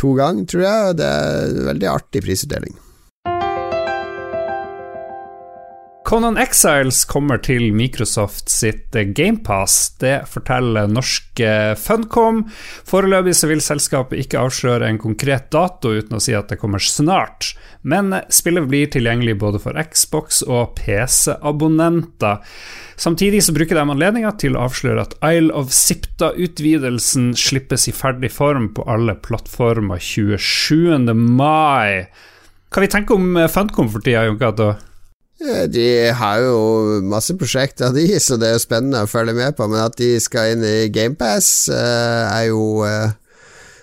to 0.00 0.14
ganger, 0.20 0.46
tror 0.48 0.66
jeg, 0.66 0.92
og 0.92 1.00
det 1.00 1.10
er 1.16 1.42
en 1.48 1.66
veldig 1.72 1.92
artig 1.96 2.24
prisutdeling. 2.28 2.76
Conan 6.10 6.34
Exiles 6.42 7.04
kommer 7.06 7.38
til 7.38 7.68
Microsoft 7.70 8.48
sitt 8.50 8.96
eh, 8.98 9.12
GamePass. 9.14 9.92
Det 10.02 10.24
forteller 10.26 10.88
norske 10.90 11.52
Funcom. 11.78 12.40
Foreløpig 12.90 13.36
så 13.38 13.46
vil 13.46 13.62
selskapet 13.62 14.18
ikke 14.24 14.40
avsløre 14.42 14.88
en 14.90 14.98
konkret 14.98 15.52
dato 15.54 15.92
uten 15.94 16.18
å 16.18 16.22
si 16.24 16.34
at 16.34 16.50
det 16.50 16.58
kommer 16.58 16.82
snart. 16.82 17.52
Men 17.86 18.10
eh, 18.10 18.26
spillet 18.26 18.66
blir 18.66 18.90
tilgjengelig 18.90 19.36
både 19.38 19.62
for 19.62 19.78
Xbox 19.78 20.42
og 20.48 20.74
PC-abonnenter. 20.80 22.42
Samtidig 22.98 23.44
så 23.46 23.54
bruker 23.54 23.78
de 23.78 23.86
anledninga 23.94 24.34
til 24.42 24.58
å 24.58 24.66
avsløre 24.66 25.06
at 25.06 25.14
Isle 25.22 25.54
of 25.54 25.70
Sipta-utvidelsen 25.70 27.36
slippes 27.38 27.86
i 27.86 27.94
ferdig 27.94 28.34
form 28.34 28.72
på 28.74 28.90
alle 28.90 29.14
plattformer 29.14 30.02
27. 30.02 31.14
mai. 31.14 32.08
Hva 32.66 32.82
vi 32.82 32.94
tenker 32.98 33.14
om 33.14 33.36
eh, 33.38 33.52
Funcom 33.54 33.94
for 33.94 34.02
tida, 34.02 34.26
Jon 34.26 34.42
Cato? 34.42 34.72
Eh, 35.40 35.64
De 35.72 35.86
har 36.12 36.42
jo 36.44 37.00
masse 37.06 37.36
prosjekter, 37.40 37.92
de, 37.96 38.06
så 38.20 38.36
det 38.40 38.50
er 38.50 38.58
jo 38.58 38.62
spennende 38.66 39.04
å 39.04 39.10
følge 39.10 39.34
med 39.38 39.56
på. 39.56 39.68
Men 39.70 39.86
at 39.86 39.96
de 40.00 40.12
skal 40.20 40.54
inn 40.56 40.66
i 40.66 40.88
GamePass, 40.92 41.68
er 41.72 42.48
jo 42.50 42.84
eh, 42.88 43.14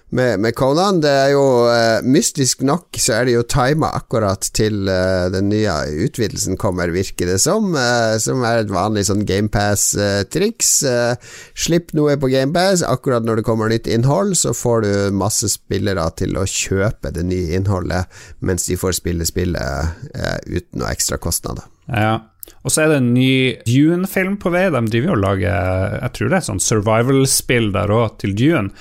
med, 0.09 0.39
med 0.39 0.55
Conan. 0.55 1.01
Det 1.03 1.11
er 1.11 1.31
jo 1.33 1.43
uh, 1.67 2.05
Mystisk 2.07 2.63
nok 2.67 2.95
så 3.01 3.17
er 3.17 3.27
det 3.27 3.35
jo 3.35 3.45
tima 3.47 3.89
akkurat 3.97 4.47
til 4.55 4.87
uh, 4.87 5.27
den 5.33 5.49
nye 5.51 5.73
utvidelsen 6.07 6.57
kommer, 6.59 6.93
virker 6.95 7.29
det 7.31 7.39
som. 7.43 7.73
Uh, 7.75 8.15
som 8.21 8.45
er 8.47 8.63
et 8.63 8.71
vanlig 8.73 9.07
sånn 9.09 9.25
GamePass-triks. 9.27 10.71
slipp 11.57 11.93
noe 11.97 12.15
på 12.19 12.31
GamePass, 12.31 12.85
akkurat 12.87 13.25
når 13.25 13.41
det 13.41 13.47
kommer 13.47 13.71
nytt 13.71 13.89
innhold, 13.91 14.35
så 14.39 14.53
får 14.55 14.85
du 14.85 14.91
masse 15.17 15.49
spillere 15.51 16.05
til 16.19 16.37
å 16.39 16.47
kjøpe 16.47 17.11
det 17.15 17.25
nye 17.27 17.57
innholdet, 17.57 18.07
mens 18.39 18.67
de 18.69 18.77
får 18.79 18.99
spille 18.99 19.27
spillet 19.27 20.07
uten 20.47 20.81
noe 20.81 20.91
ekstra 20.93 21.19
kostnader. 21.21 21.67
Ja. 21.87 22.19
Og 22.63 22.71
så 22.71 22.83
er 22.83 22.91
det 22.91 22.99
en 23.01 23.13
ny 23.15 23.31
Dune-film 23.67 24.37
på 24.41 24.51
vei. 24.53 24.67
De 24.71 24.81
driver 24.91 25.15
og 25.15 25.23
lager 25.23 25.97
jeg 25.97 26.13
tror 26.15 26.31
det 26.31 26.39
er 26.39 26.47
sånn 26.47 26.63
survival-spill 26.63 27.69
der 27.75 27.93
òg, 27.93 28.17
til 28.23 28.35
Dune. 28.37 28.71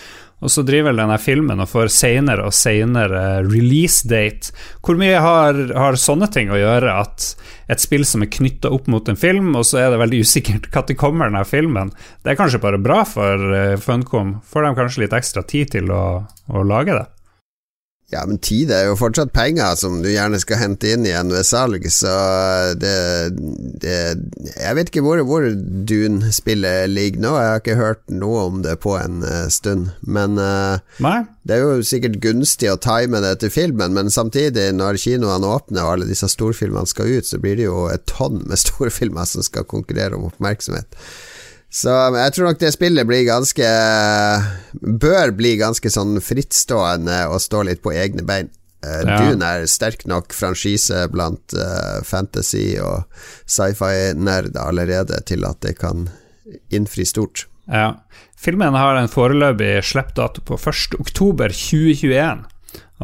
Og 0.45 0.52
så 0.52 0.61
driver 0.69 0.93
denne 0.93 1.16
filmen 1.21 1.62
og 1.62 1.71
får 1.71 1.88
senere 1.95 2.45
og 2.45 2.52
senere 2.55 3.40
release 3.47 4.05
date. 4.09 4.52
Hvor 4.85 4.99
mye 5.00 5.16
har, 5.23 5.61
har, 5.73 5.97
sånne 5.97 6.28
ting 6.33 6.52
å 6.52 6.61
gjøre 6.61 6.93
at 6.93 7.31
et 7.73 7.83
spill 7.83 8.05
som 8.07 8.23
er 8.23 8.31
knytta 8.31 8.71
opp 8.75 8.90
mot 8.93 9.09
en 9.09 9.16
film, 9.19 9.55
og 9.57 9.64
så 9.66 9.81
er 9.81 9.90
det 9.93 10.02
veldig 10.05 10.23
usikkert 10.26 10.71
når 10.76 10.99
kommer 11.00 11.31
denne 11.31 11.45
filmen, 11.49 11.93
det 12.23 12.35
er 12.35 12.38
kanskje 12.38 12.62
bare 12.62 12.81
bra 12.83 13.02
for 13.09 13.49
uh, 13.57 13.81
Funcom? 13.81 14.37
Får 14.45 14.69
de 14.69 14.76
kanskje 14.76 15.07
litt 15.07 15.16
ekstra 15.16 15.45
tid 15.49 15.73
til 15.78 15.93
å, 15.95 16.05
å 16.52 16.66
lage 16.69 16.99
det? 16.99 17.07
Ja, 18.15 18.21
men 18.23 18.39
tid 18.39 18.71
er 18.71 18.85
jo 18.87 18.99
fortsatt 19.01 19.33
penger 19.35 19.75
som 19.75 19.97
du 19.99 20.07
gjerne 20.13 20.39
skal 20.39 20.61
hente 20.61 20.93
inn 20.95 21.03
igjen 21.09 21.33
ved 21.35 21.43
salg, 21.49 21.89
så 21.91 22.13
det, 22.79 22.93
det 23.83 23.97
Jeg 24.53 24.77
vet 24.79 24.93
ikke 24.93 25.03
hvor, 25.03 25.23
hvor 25.27 25.49
Dune-spillet 25.91 26.87
ligger 26.93 27.25
nå, 27.25 27.33
jeg 27.35 27.51
har 27.51 27.65
ikke 27.65 27.79
hørt 27.81 28.05
noe 28.15 28.45
om 28.47 28.63
det 28.63 28.77
på 28.85 28.95
en 28.95 29.25
uh, 29.27 29.49
stund. 29.51 29.91
Men 30.07 30.39
uh, 30.39 30.79
det 31.43 31.59
er 31.59 31.65
jo 31.65 31.83
sikkert 31.87 32.21
gunstig 32.23 32.71
å 32.71 32.79
time 32.79 33.25
det 33.25 33.41
til 33.43 33.51
filmen, 33.51 33.99
men 33.99 34.15
samtidig, 34.15 34.69
når 34.79 35.03
kinoene 35.03 35.51
åpner 35.59 35.83
og 35.83 35.97
alle 35.97 36.11
disse 36.11 36.31
storfilmene 36.31 36.87
skal 36.87 37.11
ut, 37.11 37.27
så 37.27 37.43
blir 37.43 37.59
det 37.59 37.67
jo 37.67 37.89
et 37.91 38.07
tonn 38.07 38.45
med 38.47 38.63
storfilmer 38.69 39.27
som 39.27 39.43
skal 39.43 39.67
konkurrere 39.67 40.15
om 40.15 40.31
oppmerksomhet. 40.31 40.95
Så 41.76 41.92
jeg 41.92 42.33
tror 42.33 42.49
nok 42.49 42.61
det 42.62 42.73
spillet 42.73 43.09
blir 43.09 43.26
ganske 43.28 43.71
Bør 44.80 45.33
bli 45.37 45.56
ganske 45.61 45.90
sånn 45.92 46.16
frittstående 46.25 47.26
og 47.28 47.42
stå 47.45 47.66
litt 47.68 47.83
på 47.85 47.92
egne 47.92 48.25
bein. 48.26 48.49
Uh, 48.85 49.02
ja. 49.02 49.16
Dune 49.18 49.50
er 49.59 49.66
sterk 49.71 50.04
nok 50.09 50.35
franchise 50.37 51.06
blant 51.12 51.56
uh, 51.56 52.00
fantasy- 52.06 52.78
og 52.80 53.04
sci-fi-nerder 53.49 54.61
allerede 54.62 55.21
til 55.28 55.47
at 55.49 55.61
det 55.64 55.76
kan 55.80 56.09
innfri 56.71 57.06
stort. 57.09 57.47
Ja. 57.66 57.97
Filmen 58.38 58.76
har 58.76 59.00
en 59.00 59.11
foreløpig 59.11 59.80
slippdato 59.85 60.45
på 60.47 60.59
1.10.2021. 60.61 62.45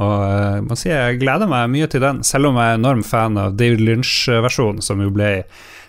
Og 0.01 0.19
uh, 0.23 0.61
må 0.65 0.77
si 0.79 0.93
jeg 0.93 1.21
gleder 1.21 1.51
meg 1.51 1.73
mye 1.73 1.89
til 1.91 2.05
den, 2.05 2.23
selv 2.25 2.53
om 2.53 2.61
jeg 2.61 2.77
er 2.77 2.81
enorm 2.81 3.03
fan 3.05 3.41
av 3.41 3.57
David 3.59 3.83
Lynch-versjonen, 3.85 4.85
som 4.85 5.03
jo 5.03 5.11
ble 5.13 5.33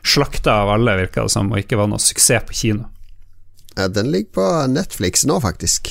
slakta 0.06 0.62
av 0.64 0.74
alle, 0.76 0.98
virka 1.00 1.24
det 1.24 1.34
som, 1.34 1.52
og 1.52 1.62
ikke 1.64 1.80
var 1.80 1.90
noe 1.92 2.02
suksess 2.02 2.48
på 2.48 2.58
kino. 2.58 2.90
Ja, 3.78 3.88
den 3.90 4.12
ligger 4.14 4.36
på 4.38 4.50
Netflix 4.70 5.26
nå, 5.26 5.40
faktisk. 5.42 5.90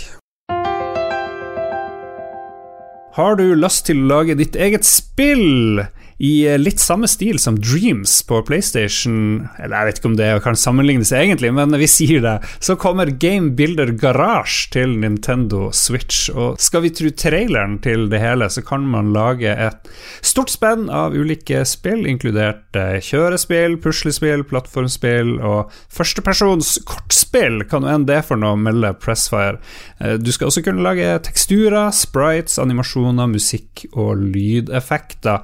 Har 3.13 3.37
du 3.37 3.51
lyst 3.59 3.85
til 3.89 4.05
å 4.05 4.09
lage 4.09 4.39
ditt 4.39 4.57
eget 4.57 4.87
spill? 4.89 5.83
I 6.23 6.47
eh, 6.47 6.59
litt 6.59 6.81
samme 6.81 7.09
stil 7.11 7.39
som 7.43 7.57
Dreams 7.59 8.15
på 8.29 8.39
PlayStation. 8.47 9.49
Eller 9.59 9.75
jeg 9.75 9.89
vet 9.89 9.99
ikke 10.01 10.11
om 10.13 10.19
det 10.21 10.31
kan 10.45 10.59
sammenlignes 10.59 11.11
egentlig, 11.17 11.51
men 11.55 11.75
vi 11.81 11.89
sier 11.91 12.23
det. 12.23 12.37
Så 12.63 12.77
kommer 12.81 13.11
Game 13.11 13.57
Builder 13.59 13.91
Garage 13.99 14.71
til 14.75 14.95
Nintendo 15.03 15.71
Switch. 15.75 16.29
Og 16.31 16.61
skal 16.63 16.85
vi 16.87 16.93
tro 16.95 17.11
traileren 17.11 17.81
til 17.83 18.07
det 18.13 18.23
hele, 18.23 18.47
så 18.53 18.63
kan 18.67 18.87
man 18.87 19.11
lage 19.17 19.51
et 19.51 19.91
stort 20.23 20.53
spenn 20.53 20.87
av 20.93 21.17
ulike 21.19 21.65
spill, 21.69 22.07
inkludert 22.07 22.79
eh, 22.79 23.01
kjørespill, 23.03 23.77
puslespill, 23.83 24.47
plattformspill 24.47 25.35
og 25.41 25.75
førstepersons 25.91 26.77
kortspill. 26.87 27.65
Kan 27.71 27.89
enn 27.89 28.07
det 28.07 28.23
for 28.31 28.39
noe, 28.39 28.55
melde 28.61 28.95
Pressfire. 29.03 29.59
Eh, 29.99 30.15
du 30.23 30.31
skal 30.31 30.53
også 30.53 30.63
kunne 30.63 30.87
lage 30.87 31.19
teksturer, 31.27 31.91
sprites, 31.91 32.61
animasjoner, 32.63 33.27
musikk 33.35 33.89
og 33.91 34.23
lydeffekter. 34.23 35.43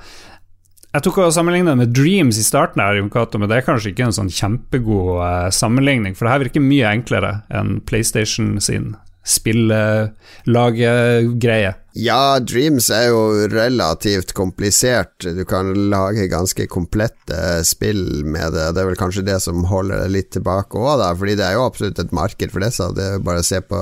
Jeg 0.88 1.04
tok 1.04 1.18
og 1.20 1.34
sammenlignet 1.36 1.76
med 1.76 1.90
Dreams 1.92 2.38
i 2.40 2.44
starten, 2.46 2.80
her, 2.80 2.96
men 3.02 3.50
det 3.50 3.58
er 3.58 3.66
kanskje 3.66 3.90
ikke 3.92 4.06
en 4.06 4.14
sånn 4.16 4.30
kjempegod 4.32 5.18
uh, 5.20 5.50
sammenligning, 5.52 6.16
for 6.16 6.24
det 6.24 6.32
her 6.32 6.44
virker 6.46 6.64
mye 6.64 6.94
enklere 6.96 7.32
enn 7.52 7.82
PlayStation 7.84 8.56
sin 8.64 8.94
spillagegreie. 9.28 11.74
Ja, 11.98 12.38
Dreams 12.38 12.92
er 12.94 13.08
jo 13.10 13.48
relativt 13.50 14.30
komplisert. 14.32 15.18
Du 15.18 15.44
kan 15.48 15.72
lage 15.90 16.28
ganske 16.30 16.66
komplette 16.70 17.64
spill 17.66 18.22
med 18.22 18.52
det. 18.54 18.68
Det 18.76 18.82
er 18.82 18.86
vel 18.92 19.00
kanskje 19.00 19.24
det 19.26 19.40
som 19.42 19.64
holder 19.66 20.04
det 20.04 20.12
litt 20.14 20.30
tilbake 20.36 20.78
òg, 20.78 21.00
da, 21.00 21.08
fordi 21.18 21.34
det 21.40 21.46
er 21.48 21.56
jo 21.56 21.64
absolutt 21.66 21.98
et 21.98 22.14
marked 22.14 22.50
for 22.54 22.62
det. 22.62 22.70
Det 22.94 23.04
er 23.16 23.24
bare 23.26 23.42
å 23.42 23.48
se 23.48 23.58
på 23.66 23.80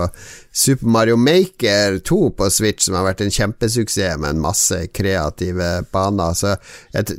Super 0.56 0.88
Mario 0.96 1.16
Maker 1.20 1.98
2 2.08 2.20
på 2.38 2.48
Switch, 2.56 2.86
som 2.86 2.96
har 2.96 3.04
vært 3.10 3.20
en 3.26 3.36
kjempesuksess 3.36 4.16
med 4.22 4.32
en 4.32 4.44
masse 4.46 4.78
kreative 4.96 5.68
baner. 5.92 6.32
Så 6.40 6.56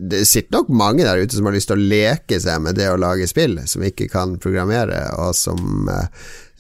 det 0.02 0.26
sitter 0.26 0.58
nok 0.58 0.74
mange 0.74 1.06
der 1.06 1.22
ute 1.22 1.38
som 1.38 1.46
har 1.46 1.54
lyst 1.60 1.70
til 1.70 1.78
å 1.78 1.90
leke 1.94 2.42
seg 2.42 2.58
med 2.66 2.74
det 2.80 2.90
å 2.90 2.98
lage 2.98 3.30
spill, 3.30 3.62
som 3.70 3.86
ikke 3.86 4.10
kan 4.10 4.42
programmere, 4.42 4.98
og 5.22 5.38
som 5.38 5.86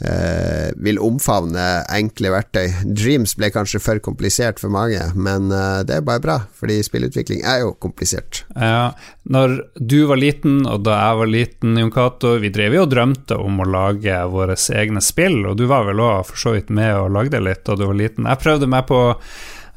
eh, 0.01 0.69
vil 0.75 0.99
omfavne 1.01 1.65
enkle 1.93 2.31
verktøy. 2.33 2.67
Dreams 2.85 3.35
ble 3.39 3.49
kanskje 3.53 3.81
for 3.83 4.01
komplisert 4.03 4.61
for 4.61 4.73
mange, 4.73 5.01
men 5.15 5.51
eh, 5.53 5.81
det 5.87 5.99
er 5.99 6.07
bare 6.07 6.23
bra, 6.23 6.37
fordi 6.59 6.79
spillutvikling 6.85 7.43
er 7.47 7.63
jo 7.65 7.73
komplisert. 7.81 8.43
Ja, 8.55 8.93
når 9.27 9.57
du 9.79 9.99
var 10.09 10.21
liten, 10.21 10.63
og 10.69 10.85
da 10.87 10.99
jeg 11.01 11.21
var 11.21 11.33
liten, 11.33 11.77
Jon 11.81 11.93
Cato, 11.93 12.37
vi 12.41 12.53
drev 12.53 12.77
jo 12.77 12.85
og 12.87 12.93
drømte 12.93 13.39
om 13.41 13.61
å 13.61 13.69
lage 13.69 14.21
våre 14.31 14.57
egne 14.77 15.03
spill, 15.03 15.43
og 15.49 15.57
du 15.59 15.67
var 15.69 15.87
vel 15.89 16.03
òg 16.03 16.25
for 16.31 16.41
så 16.41 16.57
vidt 16.57 16.73
med 16.73 16.93
og 16.97 17.13
lagde 17.17 17.43
litt 17.43 17.65
da 17.67 17.77
du 17.77 17.87
var 17.87 17.97
liten. 17.97 18.29
Jeg 18.29 18.43
prøvde 18.43 18.69
meg 18.71 18.89
på 18.89 19.01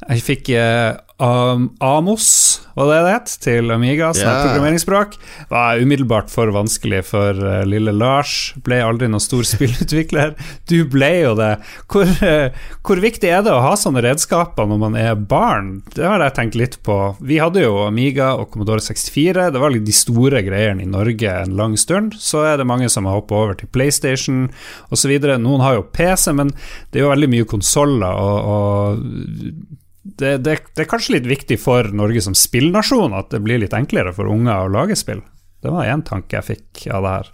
jeg 0.08 0.22
fikk 0.24 0.48
eh, 0.56 0.96
um, 1.20 1.76
Amos, 1.78 2.60
var 2.74 2.88
det 2.88 2.98
det 3.04 3.12
het, 3.12 3.32
til 3.44 3.70
Amiga, 3.74 4.10
som 4.16 4.26
yeah. 4.28 4.42
programmeringsspråk. 4.46 5.16
Var 5.50 5.82
umiddelbart 5.82 6.30
for 6.32 6.50
vanskelig 6.54 7.02
for 7.10 7.36
uh, 7.36 7.60
lille 7.68 7.92
Lars. 7.92 8.54
Ble 8.64 8.80
aldri 8.84 9.10
noen 9.10 9.22
stor 9.22 9.44
spillutvikler. 9.52 10.32
Du 10.70 10.78
ble 10.90 11.10
jo 11.20 11.34
det. 11.38 11.50
Hvor, 11.92 12.08
uh, 12.24 12.56
hvor, 12.86 13.02
viktig 13.04 13.30
er 13.30 13.44
det 13.46 13.52
å 13.54 13.62
ha 13.64 13.74
sånne 13.78 14.02
redskaper 14.04 14.68
når 14.70 14.80
man 14.84 14.96
er 14.98 15.18
barn? 15.18 15.72
Det 15.94 16.06
har 16.06 16.24
jeg 16.24 16.36
tenkt 16.38 16.58
litt 16.60 16.78
på. 16.86 16.98
Vi 17.20 17.40
hadde 17.42 17.66
jo 17.66 17.84
Amiga 17.84 18.32
og 18.40 18.50
Commodore 18.54 18.84
64. 18.84 19.50
Det 19.54 19.62
var 19.62 19.76
de 19.76 19.96
store 19.96 20.44
greiene 20.46 20.84
i 20.84 20.90
Norge 20.90 21.36
en 21.44 21.56
lang 21.58 21.76
stund. 21.80 22.16
Så 22.18 22.46
er 22.48 22.60
det 22.60 22.68
mange 22.70 22.88
som 22.92 23.08
har 23.08 23.20
hoppet 23.20 23.36
over 23.36 23.60
til 23.60 23.70
PlayStation 23.72 24.48
osv. 24.90 25.14
Noen 25.36 25.62
har 25.64 25.76
jo 25.78 25.86
PC, 25.92 26.32
men 26.36 26.54
det 26.90 27.00
er 27.00 27.06
jo 27.06 27.12
veldig 27.14 27.30
mye 27.36 27.50
konsoller. 27.50 28.10
og, 28.10 28.50
og 28.50 29.78
det, 30.18 30.38
det, 30.44 30.56
det, 30.74 30.84
er 30.84 30.88
kanskje 30.90 31.18
litt 31.18 31.28
viktig 31.30 31.58
for 31.60 31.90
Norge 31.94 32.22
som 32.24 32.36
spillnasjon 32.36 33.14
at 33.16 33.30
det 33.34 33.42
blir 33.44 33.60
litt 33.62 33.76
enklere 33.76 34.14
for 34.16 34.30
unger 34.30 34.66
å 34.66 34.72
lage 34.72 34.96
spill. 34.98 35.22
Det 35.60 35.72
var 35.72 35.90
én 35.90 36.04
tanke 36.06 36.38
jeg 36.38 36.48
fikk 36.54 36.86
av 36.94 37.04
det 37.04 37.12
her. 37.16 37.30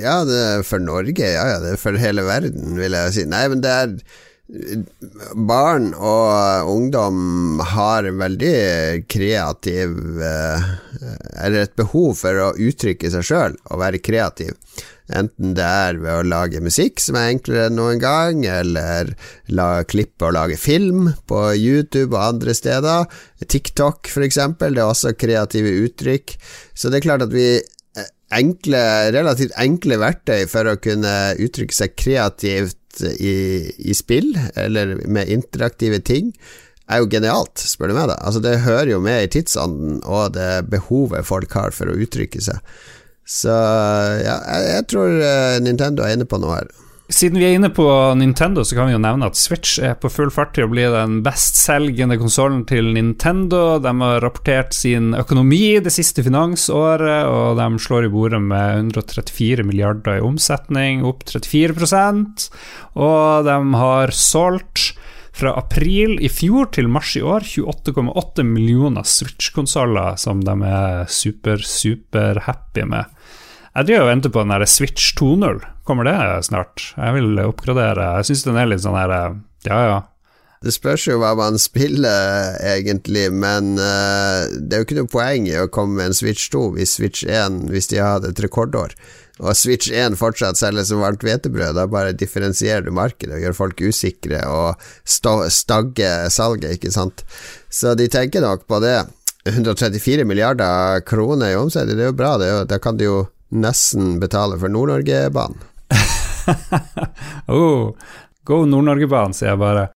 Ja, 0.00 0.16
det 0.26 0.40
er 0.40 0.66
for 0.66 0.82
Norge, 0.82 1.26
ja 1.26 1.46
ja, 1.54 1.62
det 1.62 1.74
er 1.74 1.80
for 1.80 1.98
hele 1.98 2.26
verden, 2.26 2.76
vil 2.78 2.94
jeg 2.94 3.14
si. 3.16 3.24
Nei, 3.30 3.46
men 3.50 3.62
det 3.64 3.72
er 3.74 3.94
Barn 5.34 5.92
og 5.94 6.70
ungdom 6.72 7.60
har 7.70 8.08
veldig 8.18 9.06
kreativ 9.06 9.92
eh, 10.26 10.64
Eller 11.44 11.68
et 11.68 11.76
behov 11.78 12.16
for 12.18 12.40
å 12.42 12.48
uttrykke 12.58 13.12
seg 13.14 13.28
sjøl 13.28 13.54
og 13.70 13.82
være 13.82 14.02
kreativ. 14.02 14.56
Enten 15.16 15.54
det 15.58 15.66
er 15.66 15.98
ved 16.00 16.10
å 16.12 16.26
lage 16.26 16.62
musikk, 16.62 17.00
som 17.02 17.18
er 17.18 17.32
enklere 17.34 17.68
enn 17.68 17.76
noen 17.78 18.00
gang, 18.02 18.44
eller 18.46 19.12
la, 19.50 19.82
klippe 19.88 20.28
og 20.28 20.36
lage 20.36 20.58
film 20.60 21.10
på 21.30 21.42
YouTube 21.58 22.14
og 22.14 22.22
andre 22.22 22.54
steder. 22.56 23.10
TikTok, 23.46 24.10
for 24.12 24.26
eksempel, 24.26 24.76
det 24.76 24.84
er 24.84 24.92
også 24.92 25.16
kreative 25.18 25.74
uttrykk. 25.84 26.36
Så 26.74 26.90
det 26.90 27.00
er 27.00 27.06
klart 27.08 27.26
at 27.26 27.34
vi 27.34 27.48
eh, 27.58 28.10
enkle, 28.38 28.82
relativt 29.16 29.56
enkle 29.60 30.00
verktøy 30.02 30.44
for 30.50 30.70
å 30.70 30.78
kunne 30.82 31.16
uttrykke 31.40 31.76
seg 31.76 31.96
kreativt 31.98 32.76
i, 33.00 33.36
i 33.78 33.94
spill, 33.94 34.32
eller 34.58 34.98
med 35.06 35.30
interaktive 35.30 36.02
ting, 36.06 36.32
er 36.90 37.02
jo 37.02 37.10
genialt, 37.10 37.60
spør 37.62 37.92
du 37.92 37.96
meg. 37.96 38.08
da 38.10 38.16
Altså 38.18 38.42
Det 38.42 38.62
hører 38.64 38.94
jo 38.94 39.02
med 39.02 39.24
i 39.24 39.30
tidsånden 39.36 40.00
og 40.04 40.34
det 40.34 40.66
behovet 40.70 41.28
folk 41.28 41.52
har 41.54 41.74
for 41.76 41.90
å 41.90 41.98
uttrykke 41.98 42.42
seg. 42.42 42.58
Så 43.30 43.54
ja, 44.24 44.36
jeg, 44.74 44.86
tror 44.90 45.12
uh, 45.22 45.58
Nintendo 45.62 46.02
er 46.02 46.16
inne 46.16 46.26
på 46.26 46.40
noe 46.42 46.56
her. 46.58 46.70
Siden 47.10 47.40
vi 47.40 47.46
er 47.48 47.56
inne 47.56 47.72
på 47.74 47.84
Nintendo, 48.14 48.62
så 48.62 48.76
kan 48.76 48.86
vi 48.86 48.94
jo 48.94 49.00
nevne 49.02 49.26
at 49.26 49.38
Switch 49.38 49.80
er 49.82 49.96
på 49.98 50.06
full 50.12 50.30
fart 50.30 50.52
til 50.54 50.68
å 50.68 50.70
bli 50.70 50.84
den 50.92 51.16
bestselgende 51.26 52.14
konsollen 52.20 52.62
til 52.70 52.92
Nintendo. 52.94 53.80
De 53.82 53.92
har 53.98 54.22
rapportert 54.22 54.76
sin 54.76 55.10
økonomi 55.18 55.80
det 55.82 55.90
siste 55.90 56.22
finansåret, 56.22 57.26
og 57.26 57.58
de 57.58 57.82
slår 57.82 58.06
i 58.06 58.12
bordet 58.14 58.38
med 58.46 58.94
134 58.94 59.66
milliarder 59.66 60.20
i 60.20 60.24
omsetning, 60.26 61.02
opp 61.06 61.26
34% 61.26 62.46
Og 63.02 63.46
de 63.48 63.58
har 63.82 64.14
solgt 64.14 64.92
Fra 65.40 65.54
april 65.56 66.16
i 66.20 66.28
fjor 66.28 66.66
til 66.74 66.88
mars 66.90 67.14
i 67.16 67.22
år 67.22 67.46
28,8 67.46 68.44
millioner 68.44 69.06
Switch-konsoller 69.06 70.18
som 70.18 70.42
de 70.44 70.56
er 70.66 71.06
super, 71.08 71.62
super 71.64 72.42
happy 72.44 72.84
med. 72.90 73.06
Jeg 73.70 73.86
driver 73.86 74.02
og 74.02 74.08
venter 74.10 74.32
på 74.34 74.42
den 74.42 74.50
der 74.50 74.66
Switch 74.66 75.12
2.0. 75.14 75.60
Kommer 75.86 76.08
det 76.08 76.14
snart? 76.48 76.88
Jeg 76.96 77.14
vil 77.14 77.38
oppgradere. 77.44 78.16
Jeg 78.18 78.30
syns 78.30 78.42
den 78.48 78.58
er 78.58 78.70
litt 78.70 78.82
sånn 78.82 78.98
her 78.98 79.12
Ja, 79.66 79.78
ja. 79.86 80.00
Det 80.60 80.74
spørs 80.74 81.06
jo 81.06 81.20
hva 81.22 81.30
man 81.38 81.54
spiller, 81.56 82.58
egentlig, 82.66 83.30
men 83.32 83.78
uh, 83.80 84.44
det 84.50 84.74
er 84.74 84.82
jo 84.82 84.88
ikke 84.88 84.98
noe 84.98 85.08
poeng 85.08 85.46
i 85.48 85.54
å 85.56 85.70
komme 85.72 85.96
med 85.96 86.10
en 86.10 86.18
Switch 86.18 86.50
2 86.52 86.66
hvis 86.74 86.98
Switch 86.98 87.22
1 87.24 87.70
Hvis 87.72 87.88
de 87.88 88.02
hadde 88.02 88.34
et 88.34 88.42
rekordår, 88.44 88.92
og 89.40 89.56
Switch 89.56 89.88
1 89.88 90.18
fortsatt 90.20 90.60
selges 90.60 90.90
som 90.90 91.00
varmt 91.00 91.24
hvetebrød. 91.24 91.78
Da 91.78 91.86
bare 91.88 92.12
differensierer 92.12 92.84
du 92.84 92.92
markedet 92.92 93.38
og 93.38 93.46
gjør 93.46 93.56
folk 93.56 93.80
usikre 93.80 94.42
og 94.50 94.84
stagger 95.06 96.28
salget, 96.28 96.76
ikke 96.76 96.92
sant. 96.92 97.24
Så 97.72 97.94
de 97.96 98.10
tenker 98.12 98.44
nok 98.44 98.66
på 98.68 98.82
det. 98.84 98.98
134 99.48 100.26
milliarder 100.28 101.00
kroner 101.08 101.54
i 101.54 101.56
omsetning, 101.56 101.96
det 101.96 102.10
er 102.10 102.12
jo 102.12 102.18
bra. 102.18 102.34
Det 102.42 102.50
da 102.68 102.82
kan 102.82 103.00
de 103.00 103.08
jo 103.08 103.20
nesten 103.50 104.18
betale 104.20 104.58
for 104.58 104.68
Nord-Norge-banen. 104.72 105.58
oh, 107.46 107.94
go 108.44 108.64
Nord-Norge-banen, 108.64 109.34
sier 109.36 109.52
jeg 109.54 109.62
bare. 109.62 109.88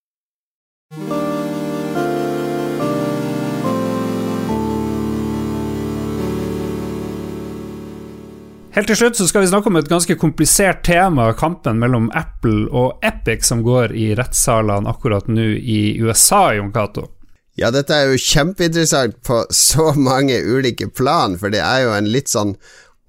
Helt 8.75 8.89
til 8.91 8.99
slutt 8.99 9.15
så 9.15 9.29
skal 9.31 9.45
vi 9.45 9.49
snakke 9.53 9.71
om 9.71 9.77
et 9.79 9.89
ganske 9.91 10.17
komplisert 10.19 10.81
tema, 10.83 11.29
kampen 11.39 11.79
mellom 11.79 12.09
Apple 12.19 12.67
og 12.75 13.05
Epic, 13.07 13.47
som 13.47 13.63
går 13.63 13.95
i 13.95 14.09
rettssalene 14.19 14.91
akkurat 14.91 15.29
nå 15.31 15.53
i 15.63 15.95
USA, 16.03 16.49
Jon 16.57 16.73
Cato. 16.75 17.07
Ja, 17.55 17.69
dette 17.71 17.95
er 17.95 18.11
jo 18.11 18.19
kjempeinteressant 18.19 19.21
på 19.23 19.45
så 19.55 19.93
mange 19.95 20.41
ulike 20.43 20.89
plan, 20.91 21.39
for 21.39 21.55
det 21.55 21.61
er 21.63 21.85
jo 21.85 21.93
en 21.95 22.11
litt 22.11 22.33
sånn 22.33 22.57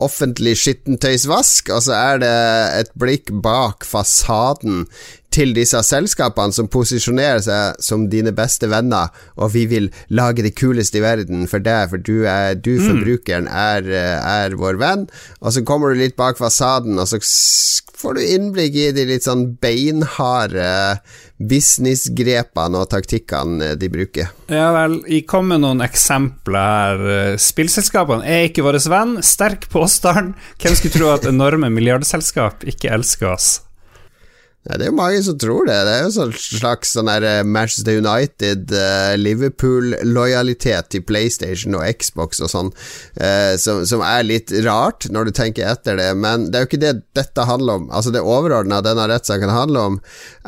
offentlig 0.03 0.57
skittentøysvask, 0.59 1.69
og 1.71 1.83
så 1.85 1.95
er 1.95 2.23
det 2.23 2.33
et 2.81 2.91
blikk 2.99 3.31
bak 3.43 3.85
fasaden 3.87 4.85
til 5.35 5.53
disse 5.55 5.79
selskapene 5.85 6.55
som 6.55 6.69
posisjonerer 6.71 7.43
seg 7.43 7.83
som 7.83 8.07
dine 8.11 8.33
beste 8.35 8.69
venner, 8.71 9.11
og 9.35 9.53
vi 9.55 9.65
vil 9.71 9.91
lage 10.09 10.45
det 10.45 10.55
kuleste 10.57 11.01
i 11.01 11.05
verden 11.05 11.45
for 11.51 11.63
deg, 11.63 11.91
for 11.91 12.01
du, 12.01 12.23
er, 12.29 12.55
du 12.55 12.75
mm. 12.77 12.85
forbrukeren, 12.89 13.49
er, 13.51 13.89
er, 13.91 14.55
vår 14.59 14.79
venn. 14.81 15.07
Og 15.41 15.55
så 15.55 15.65
kommer 15.67 15.91
du 15.91 16.01
litt 16.01 16.17
bak 16.19 16.39
fasaden, 16.39 16.99
og 17.01 17.09
så 17.11 17.19
får 17.95 18.17
du 18.17 18.23
innblikk 18.23 18.75
i 18.79 18.89
de 18.95 19.07
litt 19.09 19.27
sånn 19.27 19.47
beinharde 19.61 20.67
businessgrepene 21.35 22.79
og 22.79 22.89
taktikkene 22.93 23.73
de 23.79 23.89
bruker. 23.91 24.31
Ja 24.51 24.69
vel, 24.75 25.01
jeg 25.11 25.25
kom 25.27 25.49
med 25.51 25.63
noen 25.65 25.83
eksempler 25.83 26.55
her. 26.95 27.37
Spillselskapene 27.41 28.25
er 28.27 28.49
ikke 28.49 28.65
vår 28.65 28.79
venn. 28.91 29.17
Sterk 29.25 29.69
påstand. 29.73 30.35
Hvem 30.61 30.77
skulle 30.77 30.95
tro 30.95 31.11
at 31.13 31.27
enorme 31.29 31.71
milliardselskap 31.73 32.65
ikke 32.69 32.93
elsker 32.95 33.33
oss? 33.35 33.49
Ja, 34.65 34.79
det 34.79 34.87
er 34.87 34.89
jo 34.89 34.97
mange 34.97 35.19
som 35.21 35.35
tror 35.37 35.67
det. 35.67 35.75
Det 35.85 35.91
er 35.93 35.99
jo 36.07 36.13
sånn 36.15 36.31
slags 36.33 36.95
sånn 36.95 37.09
eh, 37.13 37.43
Manchester 37.45 37.99
United, 38.01 38.71
uh, 38.73 39.13
Liverpool-lojalitet 39.19 40.89
til 40.89 41.03
PlayStation 41.05 41.77
og 41.77 41.85
Xbox 42.01 42.41
og 42.41 42.49
sånn, 42.49 42.71
uh, 43.21 43.53
som, 43.61 43.83
som, 43.85 44.01
er 44.01 44.25
litt 44.25 44.49
rart 44.65 45.05
når 45.13 45.29
du 45.29 45.35
tenker 45.37 45.69
etter 45.69 46.01
det. 46.01 46.09
Men 46.17 46.49
det 46.49 46.57
er 46.57 46.65
jo 46.65 46.71
ikke 46.71 46.81
det 46.81 46.95
dette 47.13 47.45
handler 47.45 47.83
om. 47.83 47.87
Altså 47.93 48.15
Det 48.15 48.25
overordna 48.25 48.81
denne 48.81 49.05
rettssaken 49.13 49.53
handler 49.53 49.91
om, 49.91 50.01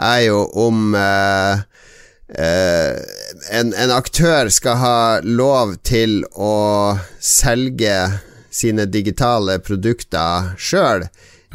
er 0.10 0.24
jo 0.26 0.42
om 0.66 0.98
uh, 0.98 1.62
en, 2.34 3.70
en 3.70 3.94
aktør 3.94 4.50
skal 4.50 4.82
ha 4.82 4.98
lov 5.22 5.78
til 5.86 6.24
å 6.34 6.98
selge 7.22 8.00
sine 8.50 8.90
digitale 8.90 9.62
produkter 9.62 10.56
sjøl 10.58 11.06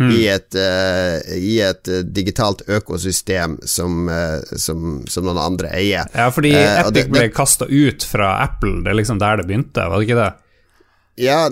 Mm. 0.00 0.10
I, 0.10 0.28
et, 0.28 0.54
uh, 0.54 1.36
I, 1.36 1.60
et, 1.60 1.88
uh, 1.88 1.98
digitalt 2.00 2.62
økosystem 2.68 3.58
som, 3.68 4.06
uh, 4.08 4.40
som, 4.56 5.02
som, 5.08 5.26
noen 5.26 5.40
andre 5.42 5.72
eier. 5.76 6.08
Ja, 6.16 6.30
fordi 6.32 6.54
Epic 6.56 6.94
det, 6.96 7.10
ble 7.12 7.26
kasta 7.34 7.68
ut 7.68 8.06
fra 8.08 8.38
Apple, 8.46 8.80
det 8.86 8.94
er 8.94 9.02
liksom 9.02 9.20
der 9.20 9.42
det 9.42 9.50
begynte, 9.50 9.84
var 9.84 10.00
det 10.00 10.08
ikke 10.08 10.22
det? 10.22 10.30
Ja, 11.20 11.42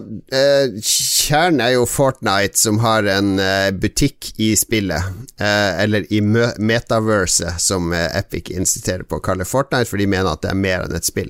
kjernen 0.80 1.60
er 1.60 1.74
jo 1.74 1.82
Fortnite, 1.84 2.56
som 2.56 2.78
har 2.80 3.04
en 3.12 3.34
butikk 3.76 4.30
i 4.40 4.54
spillet, 4.56 5.04
eller 5.36 6.06
i 6.08 6.22
metaverset, 6.24 7.60
som 7.60 7.92
Epic 7.92 8.48
insisterer 8.56 9.04
på 9.04 9.18
å 9.18 9.22
kalle 9.22 9.44
Fortnite, 9.44 9.84
for 9.92 10.00
de 10.00 10.08
mener 10.08 10.32
at 10.32 10.40
det 10.46 10.54
er 10.54 10.62
mer 10.62 10.86
enn 10.86 10.96
et 10.96 11.04
spill. 11.04 11.28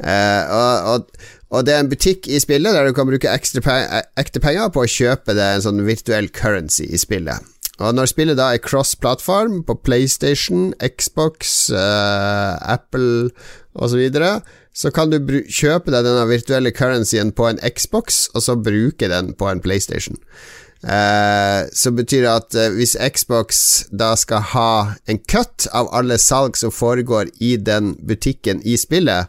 og, 0.00 0.88
og 0.88 1.28
og 1.54 1.66
det 1.66 1.74
er 1.74 1.84
en 1.84 1.90
butikk 1.90 2.26
i 2.26 2.40
spillet 2.42 2.74
der 2.74 2.88
du 2.88 2.94
kan 2.96 3.06
bruke 3.06 3.30
ekte 3.30 3.62
penger 3.62 4.72
på 4.74 4.82
å 4.82 4.90
kjøpe 4.90 5.36
det 5.36 5.46
en 5.46 5.62
sånn 5.62 5.84
virtuell 5.86 6.26
currency 6.34 6.88
i 6.90 6.98
spillet. 6.98 7.52
Og 7.76 7.92
når 7.92 8.08
spillet 8.08 8.38
da 8.38 8.50
er 8.54 8.62
cross-plattform 8.64 9.60
på 9.68 9.76
PlayStation, 9.84 10.70
Xbox, 10.80 11.68
uh, 11.70 12.56
Apple 12.64 13.28
osv., 13.76 13.92
så, 13.92 13.98
videre, 14.00 14.30
så 14.72 14.90
kan 14.90 15.12
du 15.12 15.20
kjøpe 15.20 15.92
deg 15.92 16.06
denne 16.06 16.24
virtuelle 16.30 16.72
currencyen 16.72 17.34
på 17.36 17.50
en 17.50 17.60
Xbox, 17.60 18.30
og 18.32 18.46
så 18.46 18.56
bruke 18.56 19.10
den 19.12 19.34
på 19.36 19.50
en 19.50 19.60
PlayStation. 19.60 20.16
Uh, 20.80 21.68
så 21.72 21.92
betyr 21.92 22.24
det 22.24 22.32
at 22.32 22.56
uh, 22.56 22.72
hvis 22.76 22.96
Xbox 22.96 23.60
da 23.92 24.14
skal 24.16 24.44
ha 24.54 24.72
en 25.08 25.20
cut 25.28 25.68
av 25.76 25.92
alle 25.96 26.16
salg 26.20 26.56
som 26.56 26.72
foregår 26.72 27.28
i 27.44 27.56
den 27.60 27.94
butikken 28.08 28.64
i 28.64 28.78
spillet, 28.80 29.28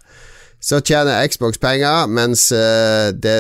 så 0.67 0.81
tjener 0.83 1.23
Xbox 1.31 1.59
penger, 1.63 2.09
mens 2.11 2.49
uh, 2.51 3.13
det, 3.15 3.35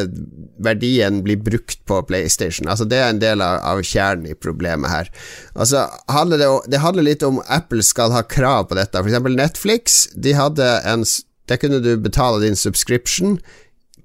verdien 0.63 1.19
blir 1.25 1.41
brukt 1.43 1.81
på 1.89 1.99
PlayStation. 2.07 2.69
Altså 2.71 2.87
Det 2.87 3.01
er 3.01 3.09
en 3.11 3.19
del 3.19 3.43
av, 3.43 3.59
av 3.67 3.81
kjernen 3.83 4.29
i 4.31 4.37
problemet 4.37 4.87
her. 4.87 5.11
Altså 5.51 5.83
handler 6.07 6.39
det, 6.39 6.47
det, 6.71 6.79
handler 6.79 7.09
litt 7.09 7.25
om 7.27 7.41
Apple 7.51 7.83
skal 7.83 8.15
ha 8.15 8.23
krav 8.23 8.69
på 8.69 8.79
dette. 8.79 9.03
Eksempel 9.03 9.35
Netflix. 9.35 10.05
De 10.15 10.37
hadde 10.37 10.69
en 10.87 11.03
Der 11.47 11.55
kunne 11.55 11.79
du 11.79 11.93
betale 11.95 12.41
din 12.43 12.55
subscription 12.59 13.37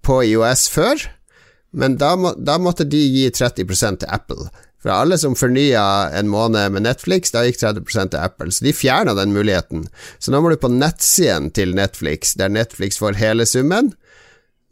på 0.03 0.21
IOS 0.23 0.69
før, 0.71 1.01
men 1.73 1.97
da, 1.99 2.13
må, 2.15 2.35
da 2.39 2.55
måtte 2.59 2.85
de 2.87 3.01
gi 3.01 3.25
30% 3.35 4.03
til 4.03 4.11
Apple. 4.15 4.47
For 4.83 4.91
alle 4.91 5.19
som 5.21 5.37
fornya 5.39 6.11
en 6.19 6.31
måned 6.31 6.75
med 6.75 6.87
Netflix, 6.89 7.31
da 7.35 7.45
gikk 7.47 7.61
30% 7.61 8.13
til 8.13 8.23
Apple. 8.23 8.51
Så 8.51 8.67
de 8.67 8.75
fjerna 8.75 9.15
den 9.15 9.35
muligheten. 9.35 9.87
Så 10.19 10.35
nå 10.35 10.43
må 10.43 10.51
du 10.51 10.59
på 10.59 10.73
nettsiden 10.73 11.53
til 11.55 11.77
Netflix, 11.79 12.35
der 12.39 12.51
Netflix 12.51 12.99
får 12.99 13.21
hele 13.21 13.47
summen, 13.47 13.93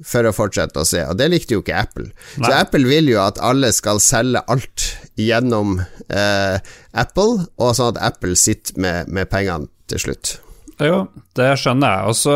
for 0.01 0.25
å 0.25 0.33
fortsette 0.35 0.81
å 0.81 0.89
se. 0.89 1.05
Og 1.07 1.19
det 1.21 1.29
likte 1.31 1.55
jo 1.55 1.63
ikke 1.63 1.79
Apple. 1.79 2.09
Nei. 2.41 2.49
Så 2.49 2.53
Apple 2.57 2.89
vil 2.89 3.13
jo 3.13 3.21
at 3.23 3.39
alle 3.45 3.71
skal 3.77 4.01
selge 4.03 4.43
alt 4.51 4.87
gjennom 5.21 5.79
eh, 5.79 6.71
Apple, 6.91 7.47
og 7.61 7.75
sånn 7.77 7.95
at 7.95 8.05
Apple 8.13 8.39
sitter 8.41 8.81
med, 8.81 9.13
med 9.13 9.31
pengene 9.31 9.69
til 9.93 10.09
slutt. 10.09 10.39
Jo, 10.81 11.01
det 11.37 11.49
skjønner 11.61 11.93
jeg. 11.93 12.11
Og 12.11 12.17
så 12.17 12.35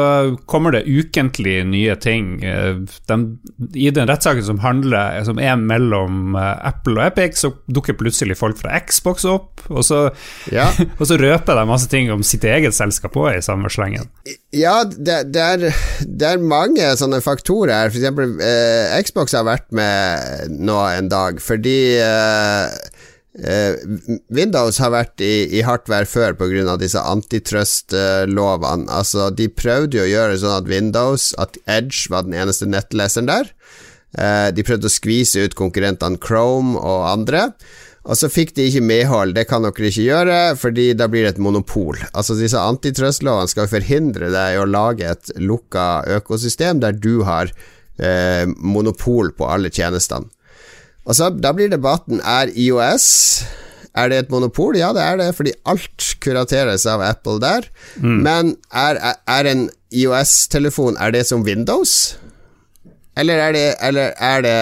kommer 0.51 0.75
det 0.75 0.85
ukentlig 0.87 1.57
nye 1.69 1.97
ting. 2.01 2.37
Eh, 2.45 2.81
de, 3.09 3.19
I 3.81 3.91
den 3.95 4.11
rettssaken 4.11 4.45
som, 4.47 4.61
handler, 4.65 5.21
som 5.27 5.41
er 5.43 5.57
mellom 5.61 6.37
eh, 6.39 6.69
Apple 6.71 6.99
og 6.99 7.07
Epic, 7.07 7.41
så 7.41 7.53
dukker 7.67 7.97
plutselig 7.99 8.37
folk 8.41 8.61
fra 8.61 8.77
Xbox 8.85 9.27
opp, 9.29 9.65
og 9.71 9.85
så, 9.87 10.07
ja. 10.53 10.69
og 11.01 11.07
så 11.09 11.19
røper 11.21 11.59
de 11.59 11.67
masse 11.69 11.91
ting 11.93 12.13
om 12.13 12.25
sitt 12.27 12.45
eget 12.49 12.77
selskap 12.77 13.17
òg 13.19 13.39
i 13.39 13.45
samme 13.45 13.71
slengen. 13.73 14.11
Ja, 14.55 14.83
det, 14.85 15.33
det, 15.35 15.43
er, 15.43 15.65
det, 16.05 16.29
er, 16.35 16.45
mange 16.45 16.93
sånne 17.01 17.23
faktorer. 17.25 17.91
For 17.91 18.01
eksempel, 18.01 18.37
eh, 18.45 18.95
Xbox 19.05 19.35
har 19.37 19.49
vært 19.49 19.71
med 19.75 20.55
nå 20.61 20.79
en 20.93 21.11
dag 21.11 21.41
fordi 21.43 21.79
eh, 21.99 22.94
Windows 23.35 24.77
har 24.79 24.93
vært 24.95 25.23
i, 25.25 25.59
i 25.59 25.65
hardt 25.67 25.89
vær 25.91 26.07
før 26.07 26.37
pga. 26.39 26.77
disse 26.79 27.01
antitrust-lovene. 27.01 28.87
altså, 28.87 29.31
de 29.35 29.49
prøvde 29.51 29.99
jo 29.99 30.05
å 30.05 30.13
gjøre 30.13 30.37
sånn 30.39 30.59
at 30.61 30.71
Windows, 30.71 31.33
at 31.39 31.59
Edge 31.67 32.07
var 32.11 32.29
den 32.29 32.37
eneste 32.39 32.69
nettleseren 32.71 33.27
der. 33.27 33.51
Uh, 34.15 34.55
de 34.55 34.63
prøvde 34.63 34.87
å 34.87 34.95
skvise 34.95 35.43
ut 35.43 35.57
konkurrentene 35.59 36.21
Chrome 36.23 36.79
og 36.79 37.09
andre. 37.11 37.49
Og 38.05 38.19
så 38.21 38.29
fikk 38.29 38.53
de 38.55 38.67
ikke 38.69 38.85
medhold, 38.85 39.33
det 39.35 39.47
kan 39.49 39.65
dere 39.65 39.89
ikke 39.89 40.05
gjøre, 40.05 40.39
fordi 40.61 40.91
da 40.93 41.09
blir 41.09 41.25
det 41.25 41.35
et 41.35 41.43
monopol. 41.43 41.97
Altså 42.13 42.37
Disse 42.37 42.61
antitrust-lovene 42.61 43.49
skal 43.49 43.71
forhindre 43.71 44.29
deg 44.35 44.61
å 44.61 44.69
lage 44.69 45.09
et 45.09 45.33
lukka 45.41 46.05
økosystem 46.19 46.83
der 46.85 46.99
du 47.01 47.25
har 47.25 47.49
eh, 47.49 48.45
monopol 48.61 49.33
på 49.33 49.49
alle 49.49 49.73
tjenestene. 49.73 50.29
Og 51.05 51.17
så 51.17 51.31
Da 51.31 51.53
blir 51.53 51.69
debatten 51.73 52.21
er 52.25 52.53
IOS 52.55 53.45
er 53.95 54.11
det 54.11 54.17
et 54.25 54.33
monopol? 54.33 54.75
Ja, 54.75 54.91
det 54.95 55.03
er 55.05 55.21
det, 55.21 55.29
fordi 55.39 55.53
alt 55.71 56.09
kurateres 56.23 56.87
av 56.91 57.03
Apple 57.07 57.39
der. 57.43 57.69
Mm. 58.03 58.17
Men 58.27 58.57
er, 58.75 58.99
er, 59.31 59.51
en 59.51 59.69
IOS-telefon 59.95 60.99
Er 60.99 61.15
det 61.15 61.27
som 61.29 61.45
Windows? 61.47 62.17
Eller 63.17 63.39
er, 63.39 63.53
det, 63.55 63.67
eller 63.87 64.15
er 64.19 64.41
det 64.43 64.55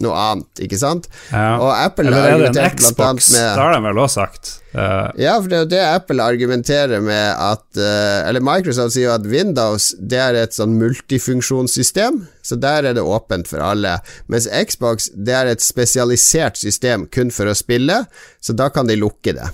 noe 0.00 0.16
annet, 0.16 0.62
ikke 0.64 0.78
sant? 0.80 1.10
Ja. 1.28 1.58
Og 1.60 1.68
Apple 1.74 2.06
Eller 2.08 2.24
er 2.24 2.38
det 2.40 2.46
en 2.48 2.54
blant 2.54 2.60
annet 2.62 2.80
Xbox? 2.80 3.28
med 3.34 3.44
Det 3.44 3.60
har 3.60 3.74
de 3.74 3.80
vel 3.84 4.00
også 4.00 4.22
sagt. 4.22 4.52
Uh. 4.72 5.08
Ja, 5.20 5.34
for 5.36 5.48
det 5.48 5.58
er 5.58 5.62
jo 5.64 5.70
det 5.74 5.82
Apple 5.84 6.24
argumenterer 6.24 7.04
med 7.04 7.26
at 7.40 7.64
uh, 7.80 8.28
Eller 8.28 8.44
Microsoft 8.44 8.94
sier 8.94 9.08
jo 9.08 9.14
at 9.14 9.24
Windows 9.28 9.90
Det 9.96 10.20
er 10.20 10.36
et 10.36 10.56
sånn 10.56 10.76
multifunksjonssystem, 10.80 12.20
så 12.44 12.58
der 12.60 12.90
er 12.90 12.96
det 12.96 13.04
åpent 13.04 13.48
for 13.50 13.64
alle. 13.64 13.98
Mens 14.32 14.48
Xbox 14.48 15.10
det 15.12 15.36
er 15.36 15.52
et 15.52 15.64
spesialisert 15.64 16.60
system 16.60 17.06
kun 17.12 17.32
for 17.34 17.48
å 17.48 17.56
spille, 17.56 18.02
så 18.40 18.56
da 18.56 18.70
kan 18.72 18.88
de 18.88 18.96
lukke 18.96 19.36
det. 19.36 19.52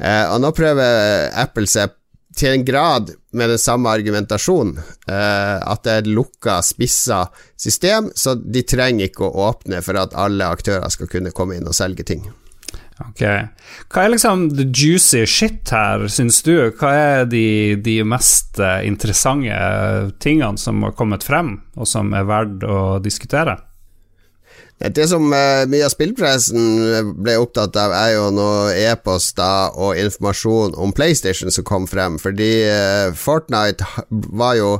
Uh, 0.00 0.32
og 0.32 0.40
nå 0.40 0.54
prøver 0.56 1.28
Apple 1.44 1.68
seg 1.70 1.92
til 2.36 2.52
en 2.52 2.64
grad 2.66 3.10
med 3.34 3.50
den 3.54 3.58
samme 3.58 3.90
argumentasjonen, 3.90 4.78
eh, 5.08 5.56
at 5.58 5.82
det 5.84 5.92
er 5.92 6.04
et 6.04 6.10
lukka, 6.10 6.60
spissa 6.62 7.24
system, 7.56 8.10
så 8.14 8.36
de 8.38 8.62
trenger 8.66 9.10
ikke 9.10 9.26
å 9.26 9.50
åpne 9.50 9.82
for 9.84 9.98
at 10.00 10.16
alle 10.18 10.48
aktører 10.50 10.90
skal 10.92 11.10
kunne 11.10 11.34
komme 11.34 11.58
inn 11.58 11.68
og 11.70 11.76
selge 11.76 12.06
ting. 12.06 12.26
Ok. 13.02 13.22
Hva 13.90 14.04
er 14.04 14.12
liksom 14.12 14.46
the 14.54 14.68
juicy 14.70 15.24
shit 15.26 15.70
her, 15.74 16.06
syns 16.06 16.38
du? 16.46 16.54
Hva 16.78 16.92
er 16.94 17.24
de, 17.26 17.74
de 17.82 17.98
mest 18.06 18.60
eh, 18.62 18.84
interessante 18.86 19.58
tingene 20.22 20.60
som 20.60 20.82
har 20.86 20.94
kommet 20.98 21.26
frem, 21.26 21.56
og 21.74 21.90
som 21.90 22.14
er 22.14 22.28
verdt 22.28 22.66
å 22.66 22.80
diskutere? 23.02 23.58
Det 24.78 25.06
som 25.08 25.32
eh, 25.32 25.64
mye 25.70 25.86
av 25.86 25.92
spillpressen 25.92 27.14
ble 27.22 27.36
opptatt 27.40 27.76
av, 27.78 27.94
er 27.94 28.16
jo 28.16 28.26
noe 28.34 28.74
e-poster 28.74 29.76
og 29.78 29.98
informasjon 30.00 30.74
om 30.74 30.92
PlayStation 30.92 31.52
som 31.54 31.66
kom 31.66 31.86
frem, 31.88 32.18
fordi 32.20 32.52
eh, 32.66 33.14
Fortnite 33.16 33.86
var 34.10 34.58
jo 34.58 34.70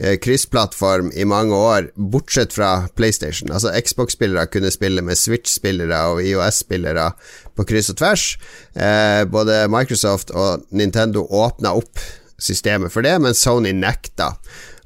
eh, 0.00 0.16
kryssplattform 0.16 1.12
i 1.14 1.28
mange 1.28 1.54
år, 1.54 1.92
bortsett 1.94 2.56
fra 2.56 2.88
PlayStation. 2.96 3.52
Altså 3.52 3.74
Xbox-spillere 3.76 4.48
kunne 4.50 4.72
spille 4.74 5.04
med 5.04 5.20
Switch-spillere 5.20 6.02
og 6.14 6.24
IOS-spillere 6.24 7.10
på 7.54 7.68
kryss 7.68 7.92
og 7.92 8.00
tvers. 8.00 8.28
Eh, 8.74 9.22
både 9.28 9.66
Microsoft 9.70 10.32
og 10.34 10.64
Nintendo 10.74 11.28
åpna 11.28 11.76
opp 11.76 12.00
systemet 12.40 12.92
for 12.92 13.06
det, 13.06 13.14
men 13.22 13.36
Sony 13.36 13.76
nekta. 13.76 14.34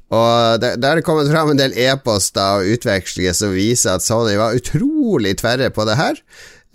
Og 0.09 0.61
der, 0.61 0.77
er 0.79 0.97
det 0.97 1.05
kommet 1.05 1.29
fram 1.29 1.51
en 1.53 1.59
del 1.59 1.75
e-poster 1.77 2.59
og 2.59 2.71
utvekslinger 2.73 3.35
som 3.37 3.53
viser 3.53 3.97
at 3.97 4.05
Sony 4.05 4.33
var 4.39 4.57
utrolig 4.57 5.35
tverre 5.41 5.69
på 5.73 5.85
det 5.85 5.99
her. 5.99 6.17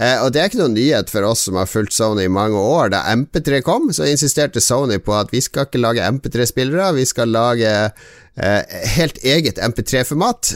Eh, 0.01 0.19
og 0.25 0.33
det 0.35 0.41
er 0.41 0.51
ikke 0.51 0.59
noen 0.59 0.75
nyhet 0.75 1.11
for 1.13 1.27
oss 1.29 1.45
som 1.47 1.59
har 1.61 1.71
fulgt 1.71 1.95
Sony 1.95 2.25
i 2.27 2.33
mange 2.33 2.59
år. 2.59 2.91
Da 2.95 3.05
MP3 3.15 3.63
kom, 3.67 3.93
så 3.95 4.09
insisterte 4.11 4.63
Sony 4.65 4.99
på 4.99 5.15
at 5.15 5.31
vi 5.35 5.43
skal 5.45 5.69
ikke 5.69 5.83
lage 5.83 6.09
MP3-spillere, 6.17 6.91
vi 6.99 7.07
skal 7.07 7.31
lage 7.31 7.71
eh, 8.37 8.83
helt 8.97 9.23
eget 9.23 9.61
MP3-format 9.63 10.55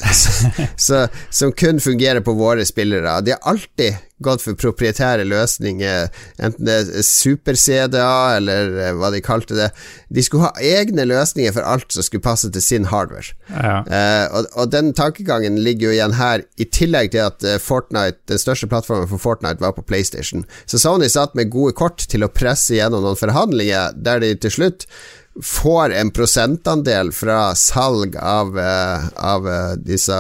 som 1.38 1.53
kun 1.53 1.81
fungerer 1.81 2.20
på 2.20 2.35
våre 2.38 2.66
spillere. 2.66 3.20
De 3.22 3.37
har 3.37 3.42
alltid 3.46 4.03
gått 4.24 4.42
for 4.42 4.59
proprietære 4.59 5.22
løsninger, 5.29 6.09
enten 6.42 6.66
det 6.66 6.74
er 6.74 7.05
super-CDA 7.07 8.38
eller 8.38 8.72
eh, 8.74 8.94
hva 8.98 9.12
de 9.14 9.22
kalte 9.22 9.55
det. 9.55 9.68
De 10.11 10.24
skulle 10.27 10.48
ha 10.48 10.64
egne 10.81 11.07
løsninger 11.07 11.55
for 11.55 11.66
alt 11.66 11.94
som 11.94 12.07
skulle 12.07 12.24
passe 12.24 12.51
til 12.51 12.64
sin 12.64 12.88
hardware. 12.90 13.37
Ja. 13.53 13.77
Eh, 13.87 14.24
og, 14.35 14.51
og 14.59 14.72
den 14.74 14.90
tankegangen 14.98 15.61
ligger 15.62 15.88
jo 15.88 15.94
igjen 15.94 16.18
her, 16.18 16.42
i 16.59 16.66
tillegg 16.66 17.12
til 17.14 17.29
at 17.29 17.46
eh, 17.46 17.61
Fortnite, 17.62 18.18
den 18.31 18.42
største 18.42 18.70
plattformen 18.70 19.07
for 19.11 19.22
Fortnite 19.22 19.28
var 19.61 19.77
på 19.77 19.85
PlayStation. 19.87 20.45
Så 20.67 20.79
Sony 20.79 21.09
satt 21.09 21.37
med 21.38 21.51
gode 21.53 21.77
kort 21.79 22.05
til 22.09 22.25
å 22.25 22.33
presse 22.33 22.77
gjennom 22.79 23.05
noen 23.05 23.19
forhandlinger 23.19 23.97
der 23.97 24.21
de 24.25 24.35
til 24.41 24.55
slutt 24.55 24.88
får 25.45 25.93
en 25.95 26.11
prosentandel 26.11 27.12
fra 27.14 27.55
salg 27.55 28.17
av, 28.19 28.59
eh, 28.59 29.05
av 29.14 29.47
eh, 29.49 29.77
disse 29.79 30.17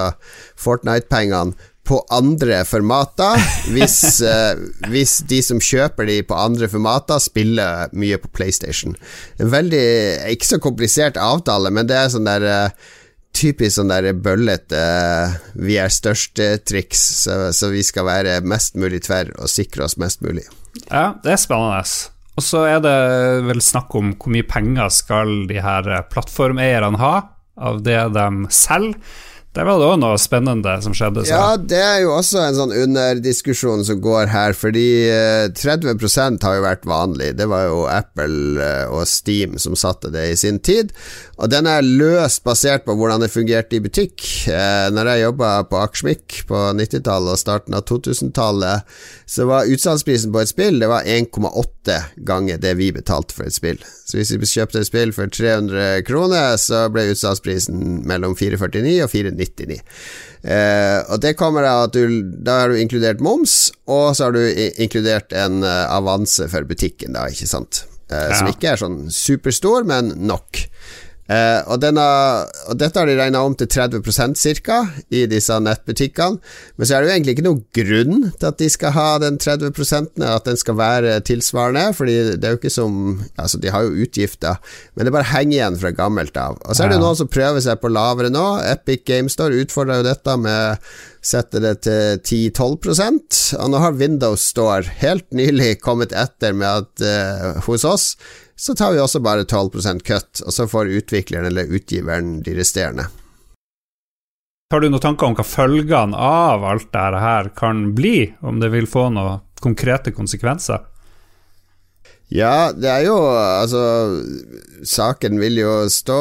Fortnite-pengene 0.58 1.56
på 1.88 2.02
andre 2.12 2.60
formater, 2.68 3.40
hvis, 3.72 4.20
eh, 4.32 4.60
hvis 4.92 5.18
de 5.30 5.40
som 5.44 5.60
kjøper 5.62 6.08
de 6.08 6.20
på 6.28 6.36
andre 6.36 6.68
formater, 6.70 7.20
spiller 7.22 7.92
mye 7.96 8.20
på 8.20 8.30
PlayStation. 8.36 8.96
En 9.40 9.52
veldig, 9.52 9.88
ikke 10.34 10.52
så 10.52 10.60
komplisert 10.62 11.20
avtale, 11.20 11.72
men 11.74 11.88
det 11.88 11.98
er 11.98 12.12
sånn 12.12 12.28
der 12.28 12.48
eh, 12.48 12.94
Typisk 13.36 13.76
sånn 13.76 13.92
der 13.92 14.10
bøllete 14.18 14.78
uh, 14.78 15.34
Vi 15.54 15.76
er 15.78 15.92
største-triks, 15.92 17.02
så, 17.24 17.40
så 17.54 17.70
vi 17.70 17.84
skal 17.86 18.08
være 18.08 18.38
mest 18.46 18.78
mulig 18.80 19.04
tverr 19.06 19.30
og 19.38 19.50
sikre 19.52 19.86
oss 19.86 19.98
mest 20.00 20.24
mulig. 20.24 20.46
Ja, 20.88 21.18
det 21.22 21.34
er 21.34 21.40
spennende. 21.40 21.84
Og 22.38 22.44
så 22.46 22.64
er 22.70 22.82
det 22.82 22.96
vel 23.48 23.62
snakk 23.64 23.94
om 23.98 24.12
hvor 24.14 24.32
mye 24.34 24.46
penger 24.46 24.92
skal 24.94 25.42
de 25.50 25.58
her 25.62 25.88
plattformeierne 26.10 27.00
ha 27.02 27.14
av 27.58 27.82
det 27.86 27.98
de 28.14 28.28
selger. 28.54 28.98
Det 29.56 29.64
var 29.64 29.80
da 29.80 29.94
noe 29.96 30.18
spennende 30.20 30.74
som 30.84 30.92
skjedde. 30.94 31.24
Så. 31.24 31.32
Ja, 31.32 31.56
det 31.56 31.78
er 31.80 32.02
jo 32.04 32.12
også 32.18 32.42
en 32.44 32.58
sånn 32.58 32.74
underdiskusjon 32.76 33.80
som 33.88 34.02
går 34.04 34.28
her, 34.30 34.52
fordi 34.54 35.08
eh, 35.08 35.48
30% 35.56 36.44
har 36.44 36.58
jo 36.58 36.66
vært 36.66 36.84
vanlig. 36.88 37.32
Det 37.38 37.48
var 37.48 37.64
jo 37.66 37.80
Apple 37.90 38.60
eh, 38.62 38.92
og 38.92 39.08
Steam 39.08 39.56
som 39.58 39.74
satte 39.78 40.12
det 40.14 40.26
i 40.30 40.36
sin 40.38 40.60
tid. 40.60 40.92
Og 41.38 41.48
den 41.50 41.66
er 41.70 41.86
løst 41.86 42.44
basert 42.44 42.84
på 42.84 42.94
hvordan 42.98 43.24
det 43.24 43.32
fungerte 43.32 43.78
i 43.78 43.82
butikk. 43.82 44.20
Eh, 44.52 44.90
når 44.92 45.14
jeg 45.14 45.24
jobba 45.24 45.50
på 45.70 45.80
Akersmik 45.80 46.42
på 46.50 46.62
90-tallet 46.78 47.34
og 47.34 47.40
starten 47.40 47.78
av 47.78 47.86
2000-tallet, 47.88 48.84
så 49.28 49.48
var 49.48 49.68
utsalgsprisen 49.72 50.32
på 50.32 50.40
et 50.40 50.50
spill 50.50 50.78
Det 50.80 50.88
var 50.88 51.08
1,8 51.08 51.98
ganger 52.26 52.60
det 52.60 52.76
vi 52.78 52.92
betalte 52.94 53.34
for 53.34 53.48
et 53.48 53.56
spill. 53.56 53.80
Så 54.08 54.20
hvis 54.20 54.32
vi 54.36 54.48
kjøpte 54.48 54.82
et 54.82 54.88
spill 54.88 55.10
for 55.16 55.30
300 55.32 56.04
kroner, 56.08 56.56
så 56.60 56.86
ble 56.92 57.10
utsalgsprisen 57.12 58.04
mellom 58.08 58.36
449 58.38 58.96
og 59.04 59.12
499. 59.12 59.37
Eh, 60.42 60.98
og 61.10 61.20
det 61.22 61.34
kommer 61.38 61.66
av 61.66 61.88
at 61.88 61.96
du 61.96 62.22
Da 62.46 62.60
har 62.60 62.70
du 62.70 62.78
inkludert 62.78 63.22
moms, 63.24 63.72
og 63.90 64.12
så 64.16 64.28
har 64.28 64.36
du 64.36 64.42
inkludert 64.78 65.34
en 65.36 65.62
eh, 65.66 65.84
avanse 65.94 66.46
for 66.52 66.68
butikken, 66.68 67.16
da, 67.16 67.26
ikke 67.32 67.48
sant? 67.50 67.84
Eh, 68.10 68.30
Som 68.38 68.50
ikke 68.52 68.72
er 68.72 68.80
sånn 68.80 69.00
superstor, 69.12 69.86
men 69.88 70.14
nok. 70.28 70.62
Eh, 71.28 71.60
og, 71.68 71.76
denne, 71.82 72.04
og 72.72 72.78
dette 72.80 72.96
har 72.96 73.08
de 73.08 73.16
regna 73.18 73.42
om 73.44 73.52
til 73.58 73.68
30% 73.68 74.38
ca. 74.64 74.78
i 75.12 75.26
disse 75.28 75.58
nettbutikkene. 75.60 76.40
Men 76.76 76.88
så 76.88 76.96
er 76.96 77.04
det 77.04 77.10
jo 77.10 77.16
egentlig 77.18 77.34
ikke 77.36 77.44
noen 77.44 77.60
grunn 77.76 78.22
til 78.32 78.48
at 78.48 78.62
de 78.62 78.68
skal 78.72 78.94
ha 78.96 79.08
den 79.20 79.36
30% 79.36 80.24
at 80.24 80.48
den 80.48 80.56
skal 80.60 80.78
være 80.78 81.18
tilsvarende, 81.28 81.92
Fordi 81.98 82.16
det 82.36 82.44
er 82.48 82.56
jo 82.56 82.60
ikke 82.62 82.72
som 82.72 82.96
Altså, 83.38 83.58
de 83.60 83.70
har 83.70 83.84
jo 83.84 84.06
utgifter, 84.06 84.56
men 84.94 85.06
det 85.06 85.12
bare 85.12 85.28
henger 85.34 85.56
igjen 85.58 85.78
fra 85.78 85.92
gammelt 85.94 86.36
av. 86.40 86.56
Og 86.64 86.74
så 86.74 86.84
er 86.84 86.88
det 86.88 86.98
Ja. 86.98 87.04
noen 87.04 87.16
som 87.16 87.28
prøver 87.28 87.60
seg 87.60 87.80
på 87.80 87.92
lavere 87.92 88.30
nå. 88.30 88.46
Epic 88.64 89.04
Game 89.04 89.28
Store 89.28 89.54
utfordrer 89.62 90.00
jo 90.00 90.08
dette 90.08 90.36
med 90.36 90.78
Sette 91.20 91.60
det 91.60 91.82
til 91.82 92.50
10-12 92.50 93.58
Og 93.58 93.70
nå 93.70 93.78
har 93.78 93.92
Windows 93.92 94.40
Store 94.40 94.82
helt 94.82 95.26
nylig 95.34 95.80
kommet 95.80 96.12
etter 96.12 96.54
med 96.54 96.68
at 96.68 97.02
eh, 97.02 97.60
hos 97.66 97.84
oss 97.84 98.16
så 98.58 98.74
tar 98.74 98.92
vi 98.92 99.00
også 99.00 99.20
bare 99.22 99.46
12% 99.46 100.02
kutt, 100.02 100.42
og 100.42 100.52
så 100.52 100.66
får 100.66 100.90
utvikleren 100.98 101.46
eller 101.46 101.70
utgiveren 101.70 102.40
de 102.42 102.56
resterende. 102.58 103.06
Har 104.68 104.82
du 104.82 104.90
noen 104.90 105.00
tanker 105.00 105.30
om 105.30 105.36
hva 105.38 105.46
følgene 105.46 106.18
av 106.18 106.64
alt 106.66 106.90
dette 106.90 107.22
her 107.22 107.52
kan 107.56 107.86
bli? 107.96 108.32
Om 108.44 108.58
det 108.60 108.72
vil 108.74 108.90
få 108.90 109.06
noen 109.14 109.40
konkrete 109.62 110.12
konsekvenser? 110.12 110.82
Ja, 112.28 112.74
det 112.76 112.88
er 112.92 113.06
jo 113.06 113.16
Altså, 113.24 113.80
saken 114.84 115.38
vil 115.40 115.56
jo 115.62 115.72
stå, 115.90 116.18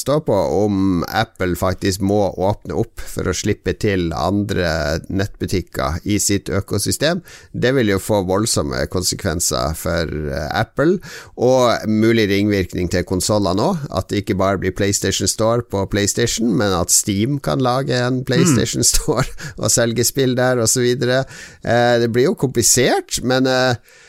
stå 0.00 0.16
på 0.24 0.36
om 0.64 1.02
Apple 1.04 1.52
faktisk 1.60 2.00
må 2.04 2.30
åpne 2.32 2.76
opp 2.80 3.02
for 3.04 3.28
å 3.28 3.34
slippe 3.36 3.74
til 3.76 4.08
andre 4.16 5.02
nettbutikker 5.12 6.00
i 6.08 6.16
sitt 6.22 6.48
økosystem. 6.48 7.20
Det 7.52 7.74
vil 7.76 7.92
jo 7.92 8.00
få 8.02 8.22
voldsomme 8.28 8.86
konsekvenser 8.92 9.76
for 9.78 10.10
eh, 10.32 10.48
Apple, 10.56 10.96
og 11.36 11.84
mulig 11.88 12.26
ringvirkning 12.32 12.88
til 12.92 13.06
konsollene 13.08 13.68
òg. 13.68 13.84
At 13.94 14.10
det 14.10 14.24
ikke 14.24 14.38
bare 14.40 14.60
blir 14.62 14.74
PlayStation 14.76 15.30
Store 15.30 15.62
på 15.62 15.84
PlayStation, 15.92 16.54
men 16.56 16.74
at 16.74 16.92
Steam 16.92 17.36
kan 17.44 17.62
lage 17.62 17.94
en 18.00 18.22
PlayStation 18.26 18.84
Store 18.84 19.28
og 19.62 19.68
selge 19.72 20.08
spill 20.08 20.34
der, 20.40 20.64
osv. 20.64 20.88
Eh, 20.88 21.94
det 22.00 22.10
blir 22.10 22.30
jo 22.30 22.38
komplisert, 22.40 23.20
men 23.22 23.50
eh, 23.50 24.00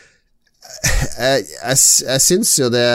jeg, 1.20 1.46
jeg, 1.60 2.22
syns 2.24 2.58
jo 2.60 2.70
det 2.74 2.86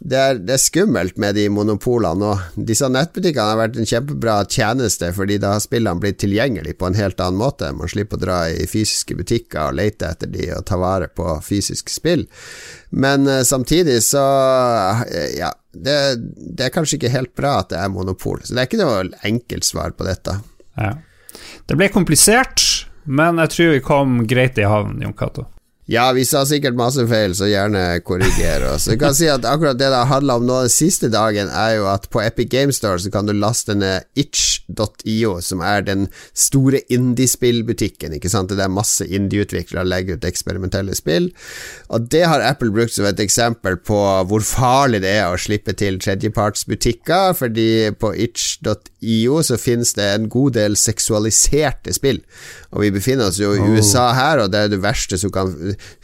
det 0.00 0.16
er, 0.16 0.38
det 0.40 0.54
er 0.54 0.60
skummelt 0.62 1.18
med 1.20 1.36
de 1.36 1.42
monopolene 1.52 2.22
nå. 2.22 2.30
Disse 2.68 2.88
nettbutikkene 2.88 3.50
har 3.50 3.58
vært 3.60 3.76
en 3.76 3.88
kjempebra 3.88 4.38
tjeneste, 4.48 5.10
fordi 5.12 5.36
da 5.42 5.52
har 5.54 5.60
spillene 5.60 6.00
blitt 6.00 6.22
tilgjengelig 6.22 6.78
på 6.80 6.88
en 6.88 6.96
helt 6.96 7.20
annen 7.20 7.40
måte. 7.42 7.68
Man 7.76 7.90
slipper 7.92 8.16
å 8.16 8.22
dra 8.22 8.38
i 8.48 8.64
fysiske 8.70 9.18
butikker 9.18 9.66
og 9.66 9.76
lete 9.76 10.08
etter 10.08 10.32
de 10.32 10.48
og 10.56 10.64
ta 10.70 10.80
vare 10.80 11.10
på 11.12 11.36
fysiske 11.44 11.92
spill. 11.92 12.24
Men 12.96 13.28
uh, 13.28 13.42
samtidig 13.44 14.00
så 14.06 14.24
uh, 14.24 15.04
Ja, 15.36 15.52
det, 15.76 15.98
det 16.16 16.70
er 16.70 16.74
kanskje 16.74 16.96
ikke 16.96 17.12
helt 17.12 17.36
bra 17.36 17.58
at 17.60 17.74
det 17.74 17.84
er 17.84 17.92
monopol. 17.92 18.40
Så 18.40 18.56
det 18.56 18.64
er 18.64 18.70
ikke 18.70 18.80
noe 18.80 19.04
enkelt 19.28 19.68
svar 19.68 19.92
på 19.92 20.08
dette. 20.08 20.40
Ja. 20.80 20.94
Det 21.68 21.76
ble 21.76 21.92
komplisert, 21.92 22.64
men 23.04 23.36
jeg 23.44 23.52
tror 23.52 23.74
vi 23.76 23.84
kom 23.84 24.20
greit 24.28 24.56
i 24.56 24.64
havn, 24.64 24.96
Jon 25.04 25.16
Cato. 25.18 25.50
Ja, 25.90 26.12
vi 26.14 26.22
sa 26.22 26.44
sikkert 26.46 26.76
masse 26.78 27.02
feil, 27.10 27.32
så 27.34 27.48
gjerne 27.50 27.80
korriger 28.06 28.62
oss. 28.70 28.84
Jeg 28.86 29.00
kan 29.00 29.14
si 29.16 29.26
at 29.26 29.42
akkurat 29.42 29.74
det 29.74 29.88
det 29.90 30.04
handla 30.06 30.36
om 30.38 30.44
nå 30.46 30.60
den 30.62 30.70
siste 30.70 31.08
dagen, 31.10 31.48
er 31.50 31.80
jo 31.80 31.88
at 31.90 32.04
på 32.14 32.20
Epic 32.22 32.46
Game 32.52 32.70
Store 32.70 33.00
så 33.02 33.10
kan 33.10 33.26
du 33.26 33.32
laste 33.34 33.74
ned 33.74 34.06
itch.io, 34.14 35.32
som 35.42 35.64
er 35.66 35.82
den 35.88 36.06
store 36.30 36.84
indiespillbutikken. 36.94 38.14
Ikke 38.14 38.30
sant? 38.30 38.54
Det 38.54 38.62
er 38.62 38.70
masse 38.70 39.02
indieutviklere 39.02 39.82
legger 39.88 40.20
ut 40.20 40.28
eksperimentelle 40.30 40.94
spill. 40.94 41.26
Og 41.90 42.06
det 42.14 42.22
har 42.22 42.46
Apple 42.46 42.70
brukt 42.70 42.94
som 42.94 43.10
et 43.10 43.24
eksempel 43.26 43.80
på 43.82 43.98
hvor 44.30 44.46
farlig 44.46 45.02
det 45.02 45.16
er 45.16 45.26
å 45.26 45.42
slippe 45.42 45.74
til 45.74 45.98
tredjepartsbutikker, 45.98 47.34
fordi 47.40 47.68
på 47.98 48.12
itch.io 48.28 49.42
så 49.42 49.58
finnes 49.58 49.96
det 49.98 50.06
en 50.06 50.30
god 50.30 50.54
del 50.54 50.78
seksualiserte 50.78 51.98
spill. 51.98 52.22
Og 52.70 52.86
vi 52.86 52.94
befinner 52.94 53.34
oss 53.34 53.42
jo 53.42 53.56
i 53.58 53.74
USA 53.74 54.12
her, 54.14 54.44
og 54.44 54.54
det 54.54 54.62
er 54.62 54.74
det 54.76 54.82
verste 54.86 55.18
som 55.18 55.34
kan 55.34 55.50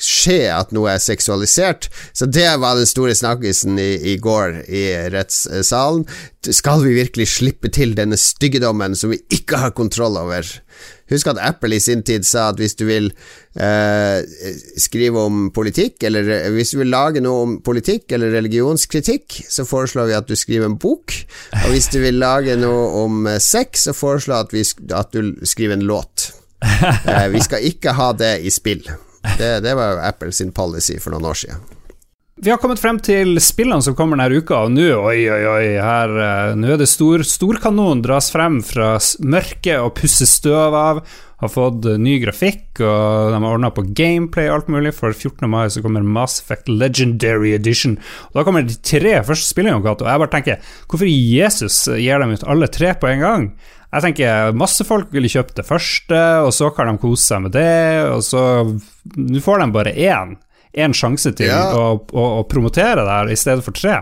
skje 0.01 0.41
at 0.55 0.75
noe 0.77 0.95
er 0.95 1.03
seksualisert. 1.03 1.91
Så 2.17 2.29
det 2.29 2.49
var 2.63 2.79
den 2.79 2.89
store 2.89 3.15
snakkisen 3.17 3.79
i, 3.81 3.91
i 4.13 4.17
går 4.23 4.63
i 4.67 4.85
rettssalen. 5.15 6.07
Skal 6.47 6.85
vi 6.85 6.95
virkelig 7.01 7.31
slippe 7.33 7.73
til 7.75 7.97
denne 7.99 8.19
styggedommen 8.21 8.95
som 8.99 9.11
vi 9.15 9.23
ikke 9.35 9.61
har 9.65 9.75
kontroll 9.77 10.19
over? 10.21 10.47
Husk 11.11 11.29
at 11.31 11.39
Apple 11.43 11.77
i 11.77 11.83
sin 11.83 12.03
tid 12.07 12.27
sa 12.27 12.49
at 12.51 12.59
hvis 12.59 12.75
du 12.79 12.85
vil 12.89 13.13
eh, 13.55 14.19
skrive 14.83 15.23
om 15.29 15.45
politikk, 15.55 16.03
eller 16.09 16.51
hvis 16.55 16.75
du 16.75 16.81
vil 16.81 16.91
lage 16.91 17.23
noe 17.23 17.45
om 17.45 17.55
politikk 17.67 18.17
eller 18.17 18.35
religionskritikk, 18.35 19.39
så 19.51 19.67
foreslår 19.69 20.11
vi 20.11 20.19
at 20.19 20.27
du 20.27 20.35
skriver 20.39 20.67
en 20.67 20.79
bok. 20.83 21.15
Og 21.63 21.71
hvis 21.71 21.91
du 21.95 22.01
vil 22.03 22.19
lage 22.19 22.59
noe 22.59 22.89
om 23.05 23.31
sex, 23.39 23.87
så 23.87 23.95
foreslår 23.95 24.51
vi 24.51 24.67
at 24.99 25.15
du 25.15 25.47
skriver 25.47 25.79
en 25.79 25.87
låt. 25.87 26.33
Eh, 26.67 27.29
vi 27.31 27.41
skal 27.45 27.63
ikke 27.69 27.95
ha 27.95 28.11
det 28.17 28.39
i 28.43 28.51
spill. 28.51 28.83
Det, 29.39 29.51
det 29.67 29.75
var 29.79 30.03
Apple 30.07 30.33
sin 30.33 30.53
policy 30.55 31.01
for 31.03 31.15
noen 31.17 31.29
år 31.33 31.43
siden. 31.45 31.67
Vi 32.37 32.51
har 32.51 32.59
kommet 32.61 32.83
frem 32.83 32.99
til 33.01 33.39
spillene 33.41 33.81
som 33.81 33.95
kommer 33.97 34.19
denne 34.21 34.43
uka, 34.43 34.67
og 34.67 34.75
nå 34.75 34.91
oi, 34.93 35.23
oi, 35.25 35.45
oi, 35.49 35.69
her, 35.81 36.11
uh, 36.21 36.51
nå 36.53 36.75
er 36.75 36.83
det 36.83 36.89
stor, 36.93 37.23
storkanon 37.25 38.03
dras 38.05 38.29
frem 38.29 38.59
fra 38.61 38.91
mørket 39.25 39.81
og 39.81 39.95
pusses 39.97 40.35
støv 40.37 40.77
av. 40.77 41.01
Har 41.41 41.53
fått 41.53 41.89
uh, 41.89 41.95
ny 41.97 42.19
grafikk, 42.21 42.83
og 42.85 43.33
de 43.33 43.39
har 43.41 43.49
ordna 43.49 43.71
på 43.73 43.87
gameplay 43.89 44.51
og 44.51 44.59
alt 44.59 44.69
mulig. 44.75 44.93
For 44.99 45.17
14. 45.17 45.49
mai 45.49 45.65
så 45.73 45.81
kommer 45.81 46.05
Mass 46.05 46.43
Effect 46.43 46.69
Legendary 46.69 47.55
Edition. 47.57 47.97
Og 48.29 48.37
Da 48.37 48.45
kommer 48.45 48.69
de 48.69 48.77
tre 48.85 49.17
første 49.25 49.49
spillene, 49.49 49.81
og 49.81 49.89
jeg 50.05 50.05
bare 50.05 50.35
tenker 50.37 50.77
Hvorfor 50.93 51.09
Jesus 51.09 51.87
gir 51.97 52.21
dem 52.21 52.37
ut 52.37 52.45
alle 52.45 52.69
tre 52.69 52.93
på 53.01 53.15
en 53.15 53.25
gang? 53.25 53.49
Jeg 53.93 54.03
tenker 54.03 54.53
masse 54.59 54.85
folk 54.85 55.13
ville 55.15 55.31
kjøpt 55.31 55.55
det 55.61 55.67
første, 55.69 56.19
og 56.45 56.51
så 56.53 56.73
kan 56.75 56.91
de 56.91 56.99
kose 57.01 57.23
seg 57.31 57.45
med 57.47 57.55
det, 57.55 57.71
og 58.11 58.23
så 58.27 58.43
Nå 59.17 59.41
får 59.45 59.63
de 59.63 59.69
bare 59.73 59.93
én, 59.95 60.35
én 60.77 60.93
sjanse 60.97 61.31
til 61.39 61.47
Ja. 61.53 61.71
å, 61.73 61.95
å, 62.13 62.25
å 62.41 62.45
promotere 62.51 63.05
det 63.07 63.15
her 63.21 63.31
i 63.33 63.39
stedet 63.39 63.65
for 63.65 63.73
tre. 63.77 64.01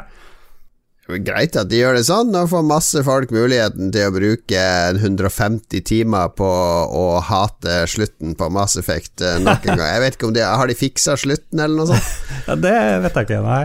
Greit 1.04 1.52
at 1.60 1.68
de 1.68 1.82
gjør 1.82 1.98
det 1.98 2.06
sånn, 2.08 2.30
nå 2.32 2.46
får 2.48 2.62
masse 2.64 3.02
folk 3.04 3.28
muligheten 3.36 3.90
til 3.92 4.06
å 4.08 4.12
bruke 4.14 4.62
150 4.96 5.82
timer 5.84 6.30
på 6.32 6.48
å 6.48 7.02
hate 7.20 7.82
slutten 7.92 8.32
på 8.40 8.48
Mass 8.48 8.78
Effect 8.80 9.20
eh, 9.20 9.36
nok 9.44 9.66
en 9.68 9.76
gang. 9.76 9.90
Jeg 9.90 10.00
vet 10.06 10.16
ikke 10.16 10.30
om 10.30 10.32
de 10.38 10.46
Har 10.48 10.70
de 10.72 10.78
fiksa 10.80 11.18
slutten, 11.20 11.60
eller 11.60 11.76
noe 11.76 11.90
sånt? 11.92 12.08
Ja, 12.48 12.56
det 12.56 12.74
vet 13.04 13.20
jeg 13.20 13.28
ikke, 13.28 13.42
nei. 13.44 13.62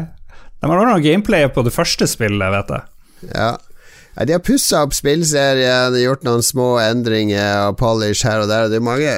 De 0.59 0.67
har 0.67 0.81
ordna 0.83 0.99
gameplayet 0.99 1.55
på 1.55 1.63
det 1.63 1.71
første 1.71 2.09
spillet, 2.11 2.51
vet 2.57 2.75
jeg. 2.75 3.31
Ja. 3.31 3.53
De 4.17 4.33
har 4.35 4.43
pussa 4.43 4.83
opp 4.83 4.95
spillserien, 4.97 5.95
gjort 6.01 6.25
noen 6.27 6.43
små 6.43 6.73
endringer 6.83 7.69
og 7.69 7.77
polish 7.79 8.25
her 8.27 8.41
og 8.43 8.49
der. 8.51 8.65
Og 8.67 8.73
det, 8.73 8.79
er 8.81 8.87
mange, 8.87 9.17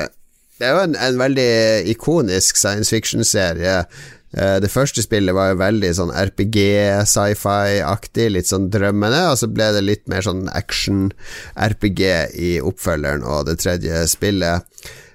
det 0.59 0.67
er 0.67 0.75
jo 0.75 0.81
en, 0.85 0.97
en 0.99 1.21
veldig 1.21 1.51
ikonisk 1.95 2.59
science 2.59 2.93
fiction-serie. 2.93 3.79
Eh, 4.37 4.57
Det 4.63 4.69
første 4.71 5.01
spillet 5.03 5.35
var 5.35 5.51
jo 5.51 5.59
veldig 5.63 5.91
sånn 5.97 6.13
RPG, 6.13 6.57
sci-fi-aktig, 7.09 8.29
litt 8.35 8.51
sånn 8.51 8.69
drømmende, 8.71 9.23
og 9.31 9.39
så 9.41 9.49
ble 9.51 9.71
det 9.75 9.81
litt 9.87 10.05
mer 10.11 10.23
sånn 10.27 10.45
action-RPG 10.53 12.03
i 12.37 12.51
oppfølgeren 12.61 13.25
og 13.25 13.47
det 13.49 13.57
tredje 13.63 14.05
spillet. 14.11 14.67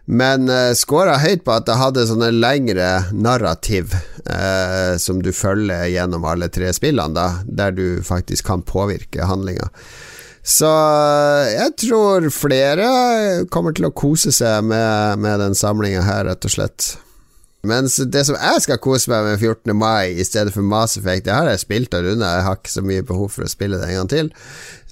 Men 0.07 0.51
uh, 0.51 0.73
scora 0.79 1.19
høyt 1.19 1.43
på 1.47 1.55
at 1.57 1.67
det 1.67 1.79
hadde 1.81 2.07
sånne 2.07 2.31
lengre 2.35 2.91
narrativ 3.13 3.95
uh, 3.95 4.95
som 5.03 5.19
du 5.23 5.33
følger 5.35 5.89
gjennom 5.91 6.27
alle 6.31 6.49
tre 6.53 6.71
spillene, 6.75 7.15
da, 7.17 7.43
der 7.47 7.75
du 7.75 7.87
faktisk 8.07 8.47
kan 8.47 8.63
påvirke 8.67 9.27
handlinga. 9.27 9.71
Så 10.47 10.69
eh, 10.71 11.49
jeg 11.57 11.73
tror 11.83 12.29
flere 12.31 12.87
kommer 13.51 13.75
til 13.75 13.89
å 13.89 13.95
kose 13.97 14.31
seg 14.31 14.69
med, 14.71 15.19
med 15.19 15.43
den 15.43 15.59
samlinga 15.59 16.05
her, 16.07 16.23
rett 16.29 16.47
og 16.47 16.53
slett. 16.55 16.87
Mens 17.67 17.97
det 17.99 18.23
som 18.29 18.37
jeg 18.39 18.63
skal 18.63 18.79
kose 18.79 19.11
meg 19.11 19.27
med 19.27 19.41
14. 19.41 19.75
mai 19.75 20.15
i 20.15 20.27
stedet 20.27 20.55
for 20.55 20.63
Mass 20.63 20.95
Effect, 21.01 21.25
det 21.27 21.35
har 21.35 21.51
jeg 21.51 21.65
spilt 21.65 21.97
og 21.99 22.07
runda, 22.07 22.31
jeg 22.37 22.47
har 22.47 22.61
ikke 22.61 22.75
så 22.77 22.85
mye 22.87 23.07
behov 23.09 23.33
for 23.35 23.47
å 23.47 23.51
spille 23.51 23.81
det 23.81 23.89
en 23.91 23.99
gang 24.05 24.13
til 24.13 24.31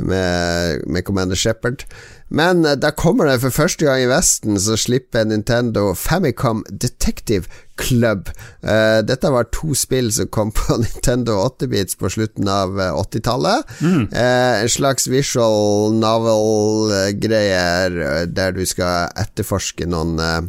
med, 0.03 0.83
med 0.91 1.07
Commander 1.07 1.39
Shepherd. 1.39 1.87
Men 2.29 2.65
eh, 2.65 2.77
da 2.81 2.91
kommer 2.91 3.27
det 3.29 3.41
for 3.43 3.51
første 3.55 3.85
gang 3.87 4.03
i 4.05 4.11
Vesten, 4.11 4.61
så 4.61 4.77
slipper 4.81 5.25
Nintendo 5.29 5.95
Famicom 5.99 6.65
Detective 6.71 7.45
Club. 7.81 8.29
Uh, 8.63 9.03
dette 9.03 9.31
var 9.35 9.49
to 9.51 9.75
spill 9.75 10.13
som 10.15 10.29
kom 10.31 10.53
på 10.55 10.77
Nintendo 10.85 11.33
8-bits 11.43 11.97
på 11.99 12.09
slutten 12.17 12.49
av 12.49 12.81
eh, 12.81 12.95
80-tallet. 12.95 13.59
Eh, 13.83 14.63
en 14.63 14.71
slags 14.71 15.09
visual 15.11 15.93
novel-greier 15.99 18.27
der 18.31 18.53
du 18.55 18.65
skal 18.69 19.11
etterforske 19.19 19.87
noen 19.91 20.19
eh, 20.23 20.43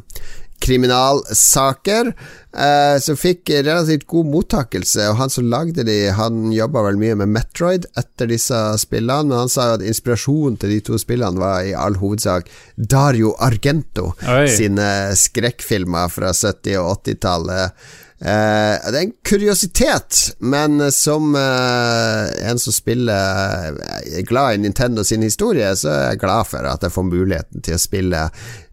kriminalsaker, 0.66 2.12
eh, 2.58 2.96
som 3.02 3.18
fikk 3.20 3.52
relativt 3.54 4.08
god 4.10 4.30
mottakelse. 4.34 5.10
Og 5.12 5.20
han 5.20 5.34
som 5.34 5.50
lagde 5.52 5.86
de, 5.88 5.98
han 6.16 6.50
jobba 6.56 6.86
vel 6.88 7.00
mye 7.02 7.18
med 7.22 7.34
Metroid 7.36 7.86
etter 7.98 8.32
disse 8.32 8.62
spillene, 8.82 9.30
men 9.30 9.44
han 9.44 9.52
sa 9.52 9.70
jo 9.70 9.78
at 9.80 9.86
inspirasjonen 9.86 10.58
til 10.62 10.76
de 10.76 10.80
to 10.90 11.00
spillene 11.02 11.42
var 11.42 11.68
i 11.68 11.76
all 11.78 12.00
hovedsak 12.02 12.50
Dario 12.76 13.36
Argento 13.44 14.14
Oi. 14.26 14.48
sine 14.52 14.90
skrekkfilmer 15.20 16.12
fra 16.14 16.34
70- 16.34 16.82
og 16.82 17.06
80-tallet. 17.06 17.88
Eh, 18.26 18.92
det 18.92 18.98
er 18.98 19.04
en 19.04 19.12
kuriositet, 19.28 20.20
men 20.42 20.80
som 20.92 21.36
uh, 21.38 22.26
en 22.50 22.58
som 22.58 22.74
spiller 22.74 23.76
er 23.78 24.26
glad 24.26 24.56
i 24.56 24.62
Nintendo 24.64 25.04
sin 25.06 25.22
historie, 25.22 25.68
så 25.78 25.92
er 25.92 26.08
jeg 26.08 26.22
glad 26.24 26.50
for 26.50 26.66
at 26.66 26.82
jeg 26.82 26.96
får 26.96 27.06
muligheten 27.06 27.62
til 27.68 27.78
å 27.78 27.84
spille 27.84 28.24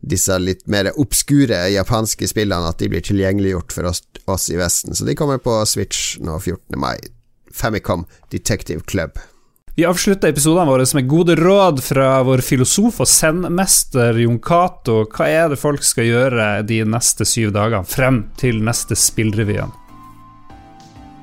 disse 0.01 0.38
litt 0.41 0.65
mer 0.73 0.88
obskure 0.97 1.59
japanske 1.75 2.31
spillene, 2.33 2.71
at 2.73 2.81
de 2.81 2.88
blir 2.95 3.05
tilgjengeliggjort 3.05 3.77
for 3.77 3.91
oss, 3.93 4.01
oss 4.25 4.49
i 4.49 4.57
Vesten. 4.57 4.97
Så 4.97 5.05
de 5.05 5.19
kommer 5.19 5.43
på 5.43 5.59
Switch 5.69 6.17
nå 6.25 6.38
14. 6.41 6.81
mai. 6.81 6.97
Famicom 7.53 8.07
Detective 8.33 8.88
Club. 8.88 9.21
Vi 9.73 9.87
avslutter 9.89 10.29
episodene 10.29 10.69
våre 10.69 10.85
med 10.93 11.07
gode 11.09 11.33
råd 11.39 11.79
fra 11.81 12.19
vår 12.29 12.43
filosof 12.45 12.99
og 13.01 13.09
zen-mester 13.09 14.19
Jon 14.21 14.37
Cato. 14.45 14.99
Hva 15.09 15.31
er 15.33 15.47
det 15.49 15.63
folk 15.63 15.81
skal 15.89 16.11
gjøre 16.11 16.49
de 16.69 16.83
neste 16.85 17.25
syv 17.25 17.55
dagene, 17.57 17.89
frem 17.89 18.27
til 18.37 18.61
neste 18.61 18.99
Spillrevyen? 19.01 19.73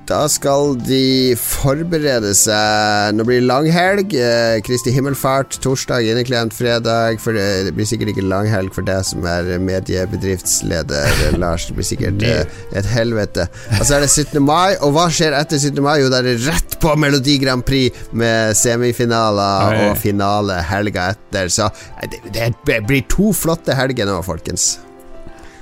Da 0.10 0.24
skal 0.26 0.74
de 0.82 1.36
forberede 1.38 2.32
seg 2.38 3.14
Nå 3.14 3.26
blir 3.28 3.44
det 3.44 3.50
langhelg. 3.50 4.16
Eh, 4.18 4.58
Kristi 4.66 4.90
himmelfart 4.96 5.60
torsdag, 5.62 6.08
inneklient 6.10 6.56
fredag. 6.58 7.20
For 7.22 7.38
det, 7.38 7.46
det 7.68 7.76
blir 7.78 7.86
sikkert 7.90 8.16
ikke 8.16 8.26
langhelg 8.26 8.74
for 8.74 8.88
deg 8.88 9.06
som 9.06 9.28
er 9.30 9.52
mediebedriftsleder, 9.62 11.38
Lars. 11.42 11.70
Det 11.70 11.78
blir 11.78 11.90
sikkert 11.92 12.26
eh, 12.26 12.58
et 12.74 12.90
helvete. 12.90 13.46
Og 13.78 13.86
så 13.86 14.00
er 14.00 14.08
det 14.08 14.10
17. 14.10 14.42
mai, 14.42 14.74
og 14.82 14.98
hva 14.98 15.06
skjer 15.14 15.38
etter 15.38 15.62
17. 15.62 15.78
mai? 15.86 16.00
Jo, 16.02 16.10
da 16.10 16.24
er 16.24 16.32
det 16.32 16.38
rett 16.48 16.80
på 16.82 16.98
Melodi 16.98 17.38
Grand 17.44 17.66
Prix 17.68 18.10
med 18.18 18.58
semifinaler 18.58 19.86
og 19.86 19.98
finale 20.02 20.58
helga 20.74 21.12
etter. 21.14 21.54
Så 21.54 21.70
eh, 21.70 22.10
det, 22.10 22.52
det 22.66 22.84
blir 22.90 23.06
to 23.14 23.30
flotte 23.38 23.78
helger 23.78 24.10
nå, 24.10 24.24
folkens. 24.26 24.80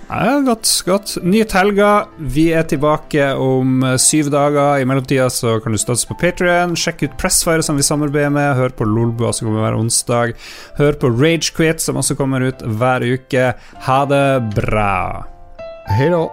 Ja, 0.08 0.40
godt, 0.40 0.70
godt. 0.88 1.18
Nyt 1.24 1.52
helga. 1.52 2.06
Vi 2.18 2.46
er 2.56 2.64
tilbake 2.64 3.26
om 3.36 3.84
eh, 3.84 3.98
syv 4.00 4.30
dager. 4.32 4.80
I 4.80 4.88
mellomtida 4.88 5.28
så 5.34 5.58
kan 5.60 5.76
du 5.76 5.82
støtte 5.82 6.08
på 6.08 6.16
Patrion. 6.22 6.78
Sjekk 6.80 7.04
ut 7.04 7.18
Pressfire, 7.20 7.66
som 7.66 7.76
vi 7.76 7.84
samarbeider 7.84 8.32
med. 8.32 8.56
Hør 8.56 8.72
på 8.72 8.88
Lolbua, 8.88 9.34
som 9.36 9.50
kommer 9.50 9.66
hver 9.66 9.80
onsdag. 9.82 10.34
Hør 10.80 10.96
på 11.02 11.12
Ragequit, 11.12 11.84
som 11.84 12.00
også 12.00 12.16
kommer 12.16 12.48
ut 12.48 12.64
hver 12.64 13.04
uke. 13.04 13.52
Ha 13.90 14.02
det 14.08 14.26
bra. 14.56 14.98
Hei 15.92 16.08
da. 16.16 16.24